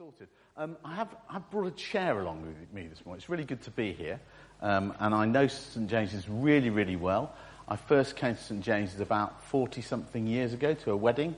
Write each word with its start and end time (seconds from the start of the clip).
sorted. 0.00 0.28
Um, 0.56 0.78
I 0.82 0.94
have 0.94 1.14
I've 1.28 1.50
brought 1.50 1.66
a 1.66 1.70
chair 1.72 2.18
along 2.20 2.40
with 2.40 2.72
me 2.72 2.88
this 2.88 3.04
morning. 3.04 3.20
It's 3.20 3.28
really 3.28 3.44
good 3.44 3.60
to 3.64 3.70
be 3.70 3.92
here, 3.92 4.18
um, 4.62 4.94
and 4.98 5.14
I 5.14 5.26
know 5.26 5.46
St 5.46 5.90
James's 5.90 6.26
really, 6.26 6.70
really 6.70 6.96
well. 6.96 7.34
I 7.68 7.76
first 7.76 8.16
came 8.16 8.34
to 8.34 8.42
St 8.42 8.62
James's 8.62 9.00
about 9.00 9.44
40 9.48 9.82
something 9.82 10.26
years 10.26 10.54
ago 10.54 10.72
to 10.72 10.92
a 10.92 10.96
wedding, 10.96 11.36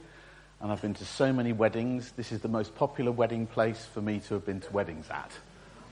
and 0.61 0.71
I've 0.71 0.81
been 0.81 0.95
to 0.95 1.05
so 1.05 1.33
many 1.33 1.53
weddings. 1.53 2.13
This 2.13 2.31
is 2.31 2.41
the 2.41 2.47
most 2.47 2.77
popular 2.77 3.11
wedding 3.11 3.49
place 3.49 3.85
for 3.93 4.01
me 4.01 4.21
to 4.29 4.35
have 4.35 4.47
been 4.47 4.61
to 4.61 4.71
weddings 4.71 5.11
at. 5.11 5.33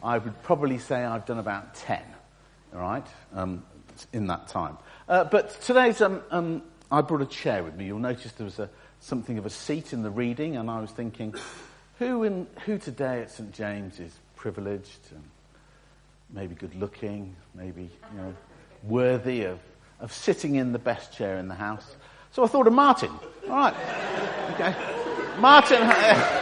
I 0.00 0.18
would 0.18 0.40
probably 0.44 0.78
say 0.78 1.04
I've 1.04 1.26
done 1.26 1.40
about 1.40 1.74
10, 1.74 2.00
all 2.72 2.80
right, 2.82 3.06
um, 3.34 3.64
in 4.12 4.28
that 4.28 4.46
time. 4.46 4.78
Uh, 5.08 5.24
but 5.24 5.60
today's, 5.62 6.00
um, 6.00 6.22
um, 6.30 6.62
I 6.88 7.00
brought 7.00 7.22
a 7.22 7.26
chair 7.26 7.64
with 7.64 7.74
me. 7.74 7.86
You'll 7.86 7.98
notice 7.98 8.30
there 8.30 8.44
was 8.44 8.60
a, 8.60 8.70
something 9.00 9.38
of 9.38 9.44
a 9.44 9.50
seat 9.50 9.92
in 9.92 10.04
the 10.04 10.10
reading, 10.10 10.56
and 10.56 10.70
I 10.70 10.80
was 10.80 10.92
thinking, 10.92 11.34
who, 12.00 12.24
in, 12.24 12.46
who 12.64 12.78
today 12.78 13.20
at 13.20 13.30
St 13.30 13.52
James 13.52 14.00
is 14.00 14.18
privileged 14.34 15.12
and 15.12 15.22
maybe 16.30 16.54
good 16.54 16.74
looking, 16.74 17.36
maybe 17.54 17.82
you 17.82 18.20
know, 18.20 18.34
worthy 18.82 19.44
of, 19.44 19.60
of 20.00 20.10
sitting 20.10 20.54
in 20.54 20.72
the 20.72 20.78
best 20.78 21.12
chair 21.12 21.36
in 21.36 21.46
the 21.46 21.54
house? 21.54 21.96
So 22.32 22.42
I 22.42 22.46
thought 22.46 22.66
of 22.66 22.72
Martin. 22.72 23.10
All 23.48 23.54
right. 23.54 23.74
Okay. 24.54 24.74
Martin. 25.38 26.36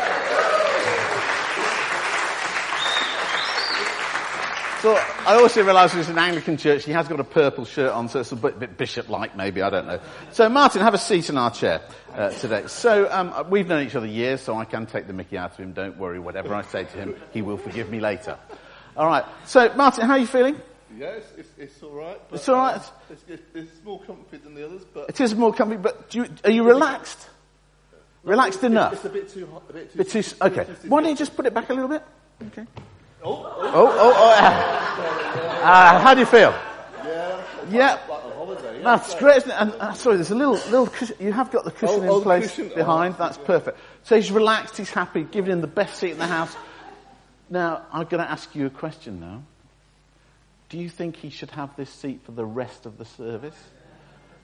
So 4.81 4.95
I 4.95 5.35
also 5.35 5.65
realise 5.65 5.93
it's 5.97 6.09
an 6.09 6.19
Anglican 6.19 6.57
church. 6.57 6.85
He 6.85 6.93
has 6.93 7.09
got 7.09 7.19
a 7.19 7.25
purple 7.25 7.65
shirt 7.65 7.93
on, 7.93 8.09
so 8.09 8.21
it's 8.21 8.31
a 8.31 8.37
bit, 8.37 8.61
bit 8.61 8.77
bishop-like, 8.77 9.37
maybe. 9.37 9.61
I 9.61 9.71
don't 9.71 9.89
know. 9.89 9.99
So 10.31 10.49
Martin, 10.49 10.83
have 10.83 10.95
a 10.95 10.99
seat 10.99 11.29
in 11.29 11.37
our 11.37 11.51
chair 11.51 11.81
uh, 12.15 12.31
today. 12.31 12.63
So 12.69 13.11
um, 13.11 13.51
we've 13.51 13.67
known 13.67 13.85
each 13.85 13.97
other 13.97 14.07
years, 14.07 14.41
so 14.41 14.57
I 14.57 14.65
can 14.65 14.87
take 14.87 15.09
the 15.09 15.13
Mickey 15.13 15.37
out 15.37 15.51
of 15.51 15.57
him. 15.57 15.73
Don't 15.73 15.99
worry. 15.99 16.21
Whatever 16.21 16.55
I 16.55 16.63
say 16.63 16.85
to 16.85 16.97
him, 16.97 17.17
he 17.33 17.43
will 17.43 17.57
forgive 17.57 17.91
me 17.91 17.99
later. 17.99 18.39
All 18.97 19.09
right. 19.09 19.25
So 19.47 19.75
Martin, 19.75 20.07
how 20.07 20.13
are 20.13 20.19
you 20.19 20.29
feeling? 20.29 20.61
Yes, 20.97 21.25
it's, 21.37 21.51
it's 21.59 21.83
all 21.83 21.91
right. 21.91 22.21
It's 22.33 22.49
all 22.49 22.57
right. 22.57 22.77
Uh, 22.77 22.91
it's, 23.11 23.25
it's, 23.27 23.43
it's, 23.55 23.85
more 23.85 24.01
comfy 24.03 24.37
than 24.37 24.55
the 24.55 24.65
others, 24.65 24.85
but 24.95 25.11
it 25.11 25.21
is 25.21 25.35
more 25.35 25.53
comfy. 25.53 25.77
But 25.77 26.15
you, 26.15 26.27
are 26.45 26.51
you 26.51 26.63
relaxed? 26.63 27.29
Relaxed 28.23 28.63
enough. 28.63 28.93
It's 28.93 29.05
a 29.05 29.09
bit 29.09 29.29
too 29.29 29.47
hot. 29.47 29.65
A 29.71 29.73
bit 29.73 29.93
too. 29.93 29.99
Bit 29.99 30.11
too 30.11 30.23
okay. 30.41 30.65
Why 30.87 31.03
don't 31.03 31.11
you 31.11 31.17
just 31.17 31.35
put 31.35 31.47
it 31.47 31.53
back 31.53 31.69
a 31.69 31.75
little 31.75 31.89
bit? 31.89 32.03
Okay. 32.47 32.65
Oh, 33.25 33.45
oh, 33.59 33.73
oh, 33.75 34.13
oh. 34.17 34.79
Uh, 35.63 35.99
how 36.01 36.15
do 36.15 36.21
you 36.21 36.27
feel? 36.27 36.55
Yeah. 37.05 37.43
Yeah. 37.71 37.99
That's 38.83 39.15
great, 39.17 39.39
isn't 39.39 39.51
it? 39.51 39.57
And 39.59 39.73
uh, 39.75 39.93
sorry, 39.93 40.17
there's 40.17 40.31
a 40.31 40.35
little, 40.35 40.55
little 40.55 40.87
cushion. 40.87 41.17
You 41.19 41.33
have 41.33 41.51
got 41.51 41.65
the 41.65 41.71
cushion 41.71 42.01
Oh, 42.01 42.03
in 42.03 42.09
oh, 42.09 42.21
place 42.21 42.51
cushion. 42.51 42.71
Oh, 42.73 42.77
behind. 42.77 43.17
that's 43.17 43.37
That's 43.37 43.47
perfect. 43.47 43.79
So 44.05 44.17
he's 44.17 44.31
relaxed. 44.31 44.77
He's 44.77 44.91
happy. 44.91 45.25
Giving 45.25 45.53
him 45.53 45.61
the 45.61 45.67
best 45.67 45.99
seat 45.99 46.13
in 46.13 46.19
the 46.19 46.27
house. 46.27 46.57
Now 47.51 47.83
I'm 47.93 48.05
going 48.07 48.23
to 48.23 48.31
ask 48.31 48.55
you 48.55 48.67
a 48.67 48.71
question. 48.71 49.21
Now, 49.21 49.43
do 50.69 50.79
you 50.79 50.89
think 50.89 51.17
he 51.17 51.31
should 51.31 51.51
have 51.51 51.75
this 51.77 51.91
seat 51.91 52.21
for 52.25 52.33
the 52.33 52.45
rest 52.45 52.87
of 52.87 52.99
the 52.99 53.05
service? 53.05 53.57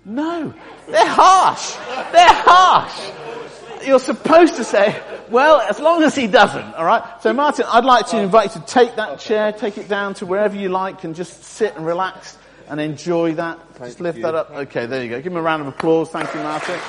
No, 0.04 0.52
they're 0.86 1.06
harsh. 1.06 1.74
They're 2.12 2.28
harsh. 2.28 3.86
You're 3.86 3.98
supposed 3.98 4.56
to 4.56 4.64
say, 4.64 5.00
well, 5.30 5.60
as 5.60 5.78
long 5.78 6.02
as 6.02 6.14
he 6.14 6.26
doesn't, 6.26 6.74
alright? 6.74 7.02
So 7.22 7.32
Martin, 7.32 7.66
I'd 7.68 7.84
like 7.84 8.06
to 8.08 8.20
invite 8.20 8.54
you 8.54 8.60
to 8.60 8.66
take 8.66 8.96
that 8.96 9.18
chair, 9.18 9.52
take 9.52 9.78
it 9.78 9.88
down 9.88 10.14
to 10.14 10.26
wherever 10.26 10.56
you 10.56 10.68
like 10.68 11.04
and 11.04 11.14
just 11.14 11.44
sit 11.44 11.74
and 11.76 11.86
relax 11.86 12.38
and 12.68 12.80
enjoy 12.80 13.34
that. 13.34 13.58
just 13.78 14.00
lift 14.00 14.18
you. 14.18 14.22
that 14.22 14.34
up. 14.34 14.50
Okay, 14.50 14.86
there 14.86 15.02
you 15.02 15.10
go. 15.10 15.20
Give 15.20 15.32
him 15.32 15.38
a 15.38 15.42
round 15.42 15.62
of 15.62 15.68
applause. 15.68 16.10
Thank 16.10 16.32
you, 16.34 16.40
Martin. 16.40 16.80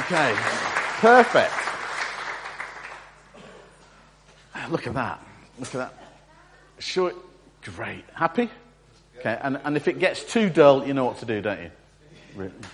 Okay. 0.00 0.34
Perfect. 1.00 1.52
Look 4.70 4.86
at 4.86 4.94
that. 4.94 5.20
Look 5.58 5.74
at 5.74 5.78
that. 5.78 5.94
Sure. 6.78 7.12
Great. 7.62 8.04
Happy? 8.14 8.50
Okay. 9.24 9.40
And, 9.42 9.58
and 9.64 9.74
if 9.74 9.88
it 9.88 9.98
gets 9.98 10.22
too 10.22 10.50
dull, 10.50 10.86
you 10.86 10.92
know 10.92 11.06
what 11.06 11.18
to 11.20 11.24
do, 11.24 11.40
don't 11.40 11.58
you? 11.58 11.70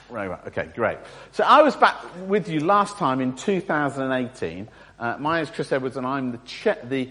Right, 0.08 0.26
right. 0.26 0.46
Okay, 0.48 0.68
great. 0.74 0.98
So 1.30 1.44
I 1.44 1.62
was 1.62 1.76
back 1.76 1.96
with 2.26 2.48
you 2.48 2.58
last 2.58 2.96
time 2.96 3.20
in 3.20 3.36
2018. 3.36 4.68
Uh, 4.98 5.16
my 5.20 5.36
name 5.36 5.44
is 5.44 5.50
Chris 5.50 5.70
Edwards 5.70 5.96
and 5.96 6.04
I'm 6.04 6.32
the, 6.32 6.78
the 6.88 7.08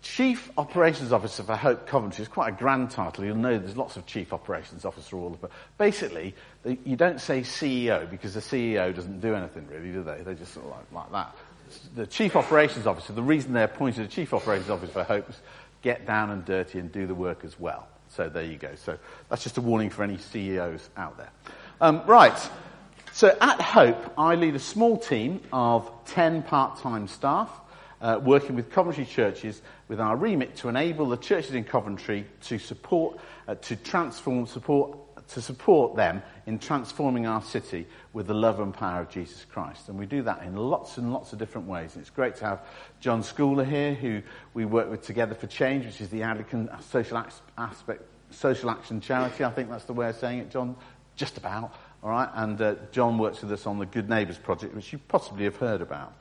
Chief 0.00 0.50
Operations 0.56 1.12
Officer 1.12 1.42
for 1.42 1.56
Hope 1.56 1.86
Coventry. 1.86 2.22
It's 2.22 2.32
quite 2.32 2.54
a 2.54 2.56
grand 2.56 2.90
title. 2.90 3.22
You'll 3.22 3.36
know 3.36 3.58
there's 3.58 3.76
lots 3.76 3.96
of 3.96 4.06
Chief 4.06 4.32
Operations 4.32 4.86
Officer 4.86 5.14
all 5.16 5.26
over. 5.26 5.50
Basically, 5.76 6.34
you 6.64 6.96
don't 6.96 7.20
say 7.20 7.42
CEO 7.42 8.08
because 8.08 8.32
the 8.32 8.40
CEO 8.40 8.94
doesn't 8.94 9.20
do 9.20 9.34
anything 9.34 9.66
really, 9.68 9.92
do 9.92 10.02
they? 10.02 10.22
They 10.22 10.34
just 10.34 10.54
sort 10.54 10.64
of 10.64 10.72
like, 10.72 10.92
like 10.92 11.12
that. 11.12 11.36
The 11.96 12.06
Chief 12.06 12.34
Operations 12.34 12.86
Officer, 12.86 13.12
the 13.12 13.22
reason 13.22 13.52
they're 13.52 13.64
appointed 13.64 14.06
a 14.06 14.08
Chief 14.08 14.32
Operations 14.32 14.70
Officer 14.70 14.92
for 14.92 15.04
Hope 15.04 15.28
is 15.28 15.38
get 15.82 16.06
down 16.06 16.30
and 16.30 16.46
dirty 16.46 16.78
and 16.78 16.90
do 16.90 17.06
the 17.06 17.14
work 17.14 17.44
as 17.44 17.60
well. 17.60 17.86
So 18.10 18.28
there 18.28 18.44
you 18.44 18.56
go. 18.56 18.74
So 18.74 18.98
that's 19.28 19.42
just 19.42 19.56
a 19.56 19.60
warning 19.60 19.88
for 19.88 20.02
any 20.02 20.18
CEOs 20.18 20.90
out 20.96 21.16
there. 21.16 21.30
Um, 21.80 22.02
right. 22.06 22.38
So 23.12 23.36
at 23.40 23.60
Hope, 23.60 24.12
I 24.18 24.34
lead 24.34 24.54
a 24.54 24.60
small 24.60 24.96
team 24.96 25.40
of 25.52 25.90
10 26.06 26.42
part-time 26.42 27.08
staff 27.08 27.50
uh, 28.00 28.20
working 28.22 28.56
with 28.56 28.70
Coventry 28.70 29.04
churches 29.04 29.62
with 29.88 30.00
our 30.00 30.16
remit 30.16 30.56
to 30.56 30.68
enable 30.68 31.08
the 31.08 31.16
churches 31.16 31.54
in 31.54 31.64
Coventry 31.64 32.26
to 32.42 32.58
support, 32.58 33.18
uh, 33.46 33.54
to 33.56 33.76
transform, 33.76 34.46
support, 34.46 34.96
to 35.34 35.40
support 35.40 35.94
them 35.96 36.22
in 36.46 36.58
transforming 36.58 37.26
our 37.26 37.42
city 37.42 37.86
with 38.12 38.26
the 38.26 38.34
love 38.34 38.58
and 38.58 38.74
power 38.74 39.02
of 39.02 39.08
Jesus 39.08 39.44
Christ. 39.44 39.88
And 39.88 39.98
we 39.98 40.06
do 40.06 40.22
that 40.22 40.42
in 40.42 40.56
lots 40.56 40.98
and 40.98 41.12
lots 41.12 41.32
of 41.32 41.38
different 41.38 41.68
ways. 41.68 41.94
And 41.94 42.02
it's 42.02 42.10
great 42.10 42.36
to 42.36 42.44
have 42.44 42.60
John 42.98 43.22
Schooler 43.22 43.66
here, 43.66 43.94
who 43.94 44.22
we 44.54 44.64
work 44.64 44.90
with 44.90 45.02
Together 45.02 45.34
for 45.34 45.46
Change, 45.46 45.86
which 45.86 46.00
is 46.00 46.08
the 46.08 46.22
Anglican 46.22 46.68
social 46.90 47.24
aspect, 47.56 48.02
social 48.30 48.70
action 48.70 49.00
charity. 49.00 49.44
I 49.44 49.50
think 49.50 49.70
that's 49.70 49.84
the 49.84 49.92
way 49.92 50.08
of 50.08 50.16
saying 50.16 50.40
it, 50.40 50.50
John. 50.50 50.76
Just 51.14 51.36
about. 51.36 51.74
All 52.02 52.10
right. 52.10 52.30
And 52.34 52.60
uh, 52.60 52.74
John 52.90 53.18
works 53.18 53.42
with 53.42 53.52
us 53.52 53.66
on 53.66 53.78
the 53.78 53.86
Good 53.86 54.08
Neighbours 54.08 54.38
project, 54.38 54.74
which 54.74 54.92
you 54.92 54.98
possibly 54.98 55.44
have 55.44 55.56
heard 55.56 55.80
about. 55.80 56.12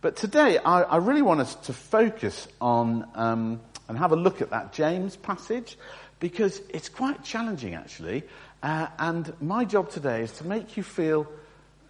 But 0.00 0.16
today, 0.16 0.58
I, 0.58 0.82
I 0.82 0.96
really 0.96 1.22
want 1.22 1.40
us 1.40 1.54
to 1.56 1.72
focus 1.72 2.48
on 2.60 3.06
um, 3.14 3.60
and 3.88 3.98
have 3.98 4.12
a 4.12 4.16
look 4.16 4.40
at 4.42 4.50
that 4.50 4.72
James 4.72 5.16
passage 5.16 5.76
because 6.20 6.60
it's 6.70 6.88
quite 6.88 7.22
challenging, 7.24 7.74
actually. 7.74 8.24
Uh, 8.62 8.88
and 8.98 9.32
my 9.40 9.64
job 9.64 9.90
today 9.90 10.22
is 10.22 10.32
to 10.32 10.44
make 10.46 10.76
you 10.76 10.82
feel 10.82 11.26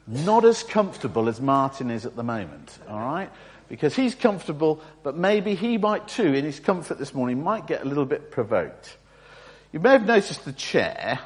not 0.07 0.45
as 0.45 0.63
comfortable 0.63 1.29
as 1.29 1.41
Martin 1.41 1.91
is 1.91 2.07
at 2.07 2.17
the 2.17 2.23
moment. 2.23 2.79
All 2.89 2.99
right? 2.99 3.31
Because 3.69 3.95
he's 3.95 4.15
comfortable, 4.15 4.83
but 5.03 5.17
maybe 5.17 5.55
he 5.55 5.79
might 5.79 6.09
too, 6.09 6.33
in 6.35 6.45
his 6.45 6.61
comfort 6.61 6.99
this 6.99 7.15
morning, 7.15 7.43
might 7.43 7.67
get 7.67 7.83
a 7.83 7.85
little 7.85 8.07
bit 8.07 8.31
provoked. 8.31 8.97
You 9.73 9.81
may 9.81 9.91
have 9.91 10.07
noticed 10.07 10.45
the 10.45 10.53
chair. 10.53 11.19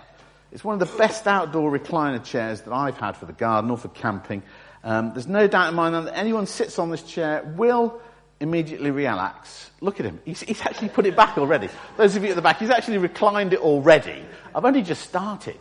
It's 0.51 0.65
one 0.65 0.81
of 0.81 0.81
the 0.81 0.97
best 0.97 1.27
outdoor 1.27 1.71
recliner 1.71 2.23
chairs 2.23 2.63
that 2.63 2.73
I've 2.73 2.99
had 2.99 3.17
for 3.17 3.27
the 3.27 3.33
garden 3.33 3.71
or 3.71 3.79
for 3.79 3.89
camping. 3.89 4.43
Um, 4.85 5.13
there's 5.13 5.29
no 5.29 5.47
doubt 5.47 5.69
in 5.69 5.75
my 5.75 5.91
mind 5.91 6.09
that 6.09 6.17
anyone 6.17 6.47
sits 6.47 6.79
on 6.79 6.91
this 6.91 7.03
chair 7.03 7.43
will 7.57 8.01
immediately 8.43 8.91
relax. 8.91 9.71
Look 9.81 10.01
at 10.01 10.07
him. 10.07 10.21
He's, 10.25 10.41
he's 10.41 10.61
actually 10.61 10.89
put 10.89 11.07
it 11.07 11.17
back 11.17 11.39
already. 11.39 11.69
Those 11.97 12.17
of 12.17 12.25
you 12.25 12.31
at 12.31 12.37
the 12.37 12.43
back, 12.43 12.59
he's 12.59 12.71
actually 12.71 12.99
reclined 12.99 13.53
it 13.53 13.61
already. 13.61 14.25
I've 14.55 14.65
only 14.65 14.83
just 14.83 15.03
started. 15.03 15.57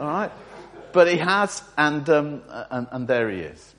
All 0.00 0.08
right? 0.08 0.32
But 0.92 1.08
he 1.08 1.18
has, 1.18 1.62
and, 1.76 2.08
um, 2.08 2.42
and, 2.70 2.86
and 2.90 3.06
there 3.06 3.30
he 3.30 3.40
is. 3.40 3.74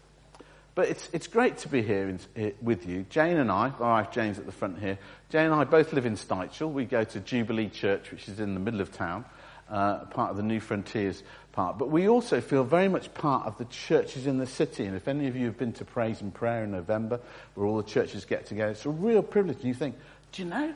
But 0.75 0.89
it's, 0.89 1.09
it's 1.13 1.27
great 1.27 1.57
to 1.59 1.67
be 1.67 1.81
here, 1.81 2.09
in, 2.09 2.19
here 2.35 2.53
with 2.61 2.87
you. 2.87 3.05
Jane 3.09 3.37
and 3.37 3.51
I, 3.51 3.71
my 3.79 4.01
wife 4.01 4.11
Jane's 4.11 4.39
at 4.39 4.45
the 4.45 4.51
front 4.51 4.79
here. 4.79 4.97
Jane 5.29 5.45
and 5.45 5.53
I 5.53 5.63
both 5.65 5.93
live 5.93 6.05
in 6.05 6.15
Styvechale. 6.15 6.71
We 6.71 6.85
go 6.85 7.03
to 7.03 7.19
Jubilee 7.19 7.69
Church, 7.69 8.11
which 8.11 8.27
is 8.27 8.39
in 8.39 8.53
the 8.53 8.59
middle 8.59 8.81
of 8.81 8.91
town, 8.91 9.25
uh, 9.69 10.05
part 10.05 10.31
of 10.31 10.37
the 10.37 10.43
Newfrontiers 10.43 11.21
part. 11.51 11.77
But 11.77 11.89
we 11.89 12.09
also 12.09 12.41
feel 12.41 12.63
very 12.63 12.89
much 12.89 13.13
part 13.13 13.45
of 13.45 13.57
the 13.57 13.65
churches 13.65 14.27
in 14.27 14.37
the 14.37 14.47
city. 14.47 14.85
And 14.85 14.95
if 14.95 15.07
any 15.07 15.27
of 15.27 15.35
you 15.35 15.45
have 15.45 15.57
been 15.57 15.73
to 15.73 15.85
Praise 15.85 16.21
and 16.21 16.33
Prayer 16.33 16.65
in 16.65 16.71
November, 16.71 17.19
where 17.53 17.65
all 17.65 17.77
the 17.77 17.83
churches 17.83 18.25
get 18.25 18.45
together, 18.45 18.71
it's 18.71 18.85
a 18.85 18.89
real 18.89 19.23
privilege. 19.23 19.57
And 19.57 19.65
you 19.65 19.73
think, 19.73 19.95
do 20.33 20.43
you 20.43 20.49
know, 20.49 20.73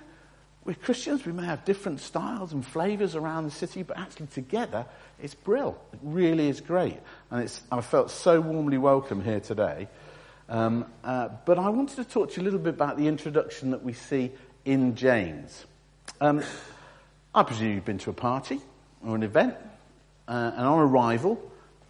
we're 0.64 0.76
Christians, 0.76 1.26
we 1.26 1.32
may 1.32 1.46
have 1.46 1.66
different 1.66 2.00
styles 2.00 2.54
and 2.54 2.66
flavours 2.66 3.16
around 3.16 3.46
the 3.46 3.52
city, 3.52 3.84
but 3.84 3.98
actually 3.98 4.28
together, 4.28 4.86
it's 5.22 5.34
brill. 5.34 5.78
It 5.94 6.00
really 6.04 6.50
is 6.50 6.62
great. 6.62 6.98
And 7.32 7.50
I 7.72 7.82
felt 7.82 8.12
so 8.12 8.42
warmly 8.42 8.78
welcome 8.78 9.24
here 9.24 9.40
today. 9.40 9.88
Um, 10.50 10.86
uh, 11.04 11.30
but 11.46 11.58
I 11.58 11.70
wanted 11.70 11.96
to 11.98 12.04
talk 12.04 12.32
to 12.32 12.36
you 12.38 12.44
a 12.44 12.46
little 12.46 12.60
bit 12.60 12.74
about 12.74 12.98
the 12.98 13.08
introduction 13.08 13.72
that 13.72 13.84
we 13.84 13.94
see 13.94 14.32
in 14.66 14.96
James. 14.96 15.66
Um, 16.20 16.44
I 17.34 17.44
presume 17.44 17.74
you've 17.74 17.86
been 17.86 17.98
to 18.00 18.10
a 18.10 18.14
party 18.14 18.62
or 19.08 19.16
an 19.16 19.24
event, 19.24 19.56
uh, 20.28 20.52
and 20.56 20.66
on 20.66 20.80
arrival, 20.80 21.42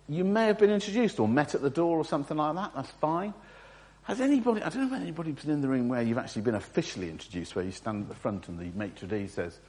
you 0.07 0.23
may 0.23 0.45
have 0.45 0.57
been 0.57 0.69
introduced 0.69 1.19
or 1.19 1.27
met 1.27 1.55
at 1.55 1.61
the 1.61 1.69
door 1.69 1.97
or 1.97 2.05
something 2.05 2.37
like 2.37 2.55
that. 2.55 2.71
That's 2.75 2.91
fine. 2.91 3.33
Has 4.03 4.21
anybody, 4.21 4.63
I 4.63 4.69
don't 4.69 4.89
know 4.89 4.95
if 4.95 5.01
anybody's 5.01 5.35
been 5.35 5.51
in 5.51 5.61
the 5.61 5.67
room 5.67 5.89
where 5.89 6.01
you've 6.01 6.17
actually 6.17 6.43
been 6.43 6.55
officially 6.55 7.09
introduced, 7.09 7.55
where 7.55 7.65
you 7.65 7.71
stand 7.71 8.03
at 8.03 8.09
the 8.09 8.15
front 8.15 8.47
and 8.47 8.57
the 8.57 8.69
maitre 8.77 9.07
d' 9.07 9.29
says, 9.29 9.59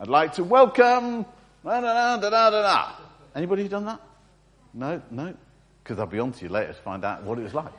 I'd 0.00 0.08
like 0.08 0.32
to 0.34 0.44
welcome, 0.44 1.24
da 1.62 1.80
da 1.80 2.16
da 2.16 2.30
da 2.30 2.50
da 2.50 2.62
da. 2.62 2.92
Anybody 3.34 3.68
done 3.68 3.84
that? 3.84 4.00
No, 4.72 5.00
no? 5.10 5.34
Because 5.82 6.00
I'll 6.00 6.06
be 6.06 6.18
on 6.18 6.32
to 6.32 6.44
you 6.44 6.48
later 6.48 6.72
to 6.72 6.80
find 6.80 7.04
out 7.04 7.22
what 7.22 7.38
it 7.38 7.42
was 7.42 7.54
like. 7.54 7.72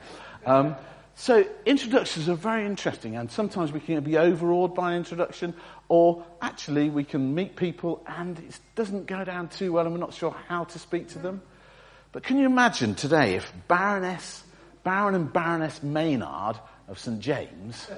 Um, 0.46 0.76
So 1.18 1.46
introductions 1.64 2.28
are 2.28 2.34
very 2.34 2.66
interesting, 2.66 3.16
and 3.16 3.32
sometimes 3.32 3.72
we 3.72 3.80
can 3.80 4.04
be 4.04 4.18
overawed 4.18 4.74
by 4.74 4.92
an 4.92 4.98
introduction, 4.98 5.54
or 5.88 6.22
actually 6.42 6.90
we 6.90 7.04
can 7.04 7.34
meet 7.34 7.56
people 7.56 8.04
and 8.06 8.38
it 8.38 8.60
doesn't 8.74 9.06
go 9.06 9.24
down 9.24 9.48
too 9.48 9.72
well, 9.72 9.86
and 9.86 9.94
we're 9.94 10.00
not 10.00 10.12
sure 10.12 10.36
how 10.46 10.64
to 10.64 10.78
speak 10.78 11.08
to 11.08 11.18
them. 11.18 11.40
But 12.12 12.22
can 12.22 12.38
you 12.38 12.44
imagine 12.44 12.94
today 12.94 13.34
if 13.34 13.50
Baroness, 13.66 14.44
Baron 14.84 15.14
and 15.14 15.32
Baroness 15.32 15.82
Maynard 15.82 16.58
of 16.86 16.98
St 16.98 17.18
James 17.18 17.88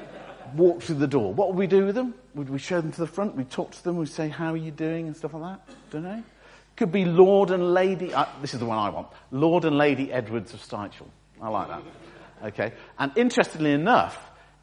walked 0.54 0.82
through 0.82 0.96
the 0.96 1.06
door? 1.06 1.32
What 1.32 1.48
would 1.48 1.56
we 1.56 1.66
do 1.66 1.86
with 1.86 1.94
them? 1.94 2.12
Would 2.34 2.50
we 2.50 2.58
show 2.58 2.82
them 2.82 2.92
to 2.92 3.00
the 3.00 3.06
front? 3.06 3.36
We'd 3.36 3.50
talk 3.50 3.70
to 3.70 3.84
them. 3.84 3.96
We'd 3.96 4.10
say, 4.10 4.28
"How 4.28 4.52
are 4.52 4.56
you 4.56 4.70
doing?" 4.70 5.06
and 5.06 5.16
stuff 5.16 5.32
like 5.32 5.56
that. 5.56 5.74
Don't 5.90 6.02
know. 6.02 6.22
Could 6.76 6.92
be 6.92 7.06
Lord 7.06 7.52
and 7.52 7.72
Lady. 7.72 8.12
Uh, 8.12 8.26
this 8.42 8.52
is 8.52 8.60
the 8.60 8.66
one 8.66 8.76
I 8.76 8.90
want. 8.90 9.08
Lord 9.30 9.64
and 9.64 9.78
Lady 9.78 10.12
Edwards 10.12 10.52
of 10.52 10.60
Styvechale. 10.60 11.08
I 11.40 11.48
like 11.48 11.68
that. 11.68 11.82
Okay. 12.46 12.72
And 12.96 13.10
interestingly 13.16 13.72
enough, 13.72 14.16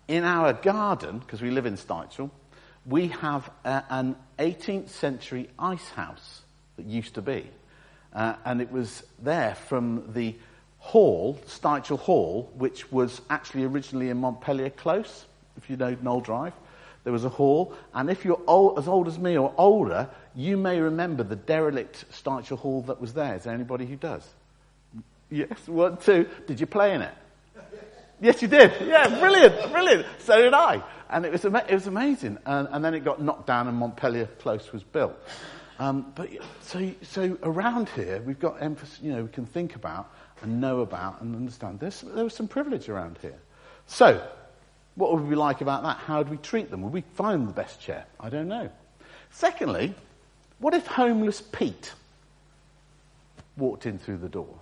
in 0.07 0.23
our 0.23 0.53
garden, 0.53 1.19
because 1.19 1.41
we 1.41 1.51
live 1.51 1.65
in 1.65 1.75
Styvechale, 1.75 2.29
we 2.85 3.09
have 3.09 3.49
a, 3.65 3.83
an 3.89 4.15
18th 4.39 4.89
century 4.89 5.49
ice 5.59 5.89
house 5.89 6.41
that 6.77 6.85
used 6.85 7.15
to 7.15 7.21
be. 7.21 7.49
Uh, 8.13 8.35
and 8.45 8.61
it 8.61 8.71
was 8.71 9.03
there 9.21 9.55
from 9.55 10.13
the 10.13 10.35
hall, 10.79 11.39
Styvechale 11.45 11.99
Hall, 11.99 12.49
which 12.55 12.89
was 12.91 13.21
actually 13.29 13.65
originally 13.65 14.09
in 14.09 14.17
Montpellier 14.17 14.69
Close, 14.69 15.25
if 15.57 15.69
you 15.69 15.75
know 15.75 15.95
Knoll 16.01 16.21
Drive. 16.21 16.53
There 17.03 17.11
was 17.11 17.25
a 17.25 17.29
hall, 17.29 17.73
and 17.93 18.09
if 18.09 18.23
you're 18.23 18.41
old, 18.47 18.79
as 18.79 18.87
old 18.87 19.09
as 19.09 19.19
me 19.19 19.37
or 19.37 19.53
older, 19.57 20.09
you 20.35 20.55
may 20.55 20.79
remember 20.79 21.23
the 21.23 21.35
derelict 21.35 22.05
Styvechale 22.11 22.59
Hall 22.59 22.81
that 22.83 23.01
was 23.01 23.13
there. 23.13 23.35
Is 23.35 23.43
there 23.43 23.53
anybody 23.53 23.85
who 23.85 23.97
does? 23.97 24.25
Yes, 25.29 25.67
one, 25.67 25.97
two. 25.97 26.29
Did 26.47 26.61
you 26.61 26.65
play 26.65 26.93
in 26.93 27.01
it? 27.01 27.13
Yes, 28.19 28.41
you 28.41 28.47
did. 28.47 28.71
Yeah, 28.87 29.19
brilliant, 29.19 29.71
brilliant. 29.71 30.05
So 30.19 30.41
did 30.41 30.53
I. 30.53 30.81
And 31.09 31.25
it 31.25 31.31
was, 31.31 31.43
ama- 31.45 31.65
it 31.67 31.73
was 31.73 31.87
amazing. 31.87 32.37
And, 32.45 32.67
and, 32.71 32.83
then 32.83 32.93
it 32.93 33.01
got 33.03 33.21
knocked 33.21 33.47
down 33.47 33.67
and 33.67 33.77
Montpellier 33.77 34.27
Close 34.39 34.71
was 34.71 34.81
built. 34.81 35.13
Um, 35.77 36.13
but 36.15 36.29
so, 36.61 36.91
so 37.01 37.37
around 37.43 37.89
here, 37.89 38.21
we've 38.21 38.39
got 38.39 38.61
emphasis, 38.61 38.99
you 39.01 39.11
know, 39.11 39.23
we 39.23 39.29
can 39.29 39.45
think 39.45 39.75
about 39.75 40.09
and 40.41 40.61
know 40.61 40.81
about 40.81 41.21
and 41.21 41.35
understand. 41.35 41.79
There's, 41.79 42.01
there 42.01 42.23
was 42.23 42.33
some 42.33 42.47
privilege 42.47 42.89
around 42.89 43.17
here. 43.21 43.39
So, 43.87 44.25
what 44.95 45.13
would 45.13 45.27
we 45.27 45.35
like 45.35 45.61
about 45.61 45.83
that? 45.83 45.97
How 45.97 46.19
would 46.19 46.29
we 46.29 46.37
treat 46.37 46.69
them? 46.69 46.81
Would 46.83 46.93
we 46.93 47.01
find 47.15 47.47
the 47.47 47.53
best 47.53 47.81
chair? 47.81 48.05
I 48.19 48.29
don't 48.29 48.47
know. 48.47 48.69
Secondly, 49.31 49.93
what 50.59 50.73
if 50.73 50.85
homeless 50.85 51.41
Pete 51.41 51.91
walked 53.57 53.85
in 53.85 53.97
through 53.97 54.17
the 54.17 54.29
door? 54.29 54.59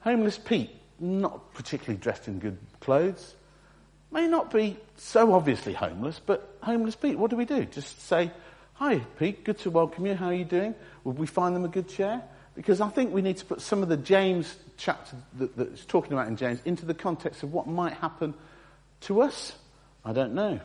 Homeless 0.00 0.38
Pete 0.38 0.70
not 1.02 1.52
particularly 1.52 1.98
dressed 2.00 2.28
in 2.28 2.38
good 2.38 2.58
clothes, 2.80 3.34
may 4.10 4.28
not 4.28 4.52
be 4.52 4.78
so 4.96 5.32
obviously 5.34 5.72
homeless, 5.72 6.20
but 6.24 6.56
homeless 6.62 6.94
Pete, 6.94 7.18
what 7.18 7.30
do 7.30 7.36
we 7.36 7.44
do? 7.44 7.64
Just 7.64 8.00
say, 8.06 8.30
Hi, 8.74 8.98
Pete, 9.18 9.44
good 9.44 9.58
to 9.60 9.70
welcome 9.70 10.06
you. 10.06 10.14
How 10.14 10.26
are 10.26 10.34
you 10.34 10.44
doing? 10.44 10.74
Would 11.04 11.18
we 11.18 11.26
find 11.26 11.54
them 11.54 11.64
a 11.64 11.68
good 11.68 11.88
chair? 11.88 12.22
Because 12.54 12.80
I 12.80 12.88
think 12.88 13.12
we 13.12 13.22
need 13.22 13.36
to 13.38 13.44
put 13.44 13.60
some 13.60 13.82
of 13.82 13.88
the 13.88 13.96
James 13.96 14.56
chapter 14.76 15.16
that, 15.38 15.56
that's 15.56 15.84
talking 15.84 16.12
about 16.12 16.28
in 16.28 16.36
James 16.36 16.60
into 16.64 16.84
the 16.84 16.94
context 16.94 17.42
of 17.42 17.52
what 17.52 17.66
might 17.66 17.94
happen 17.94 18.34
to 19.02 19.22
us. 19.22 19.54
I 20.04 20.12
don't 20.12 20.34
know. 20.34 20.60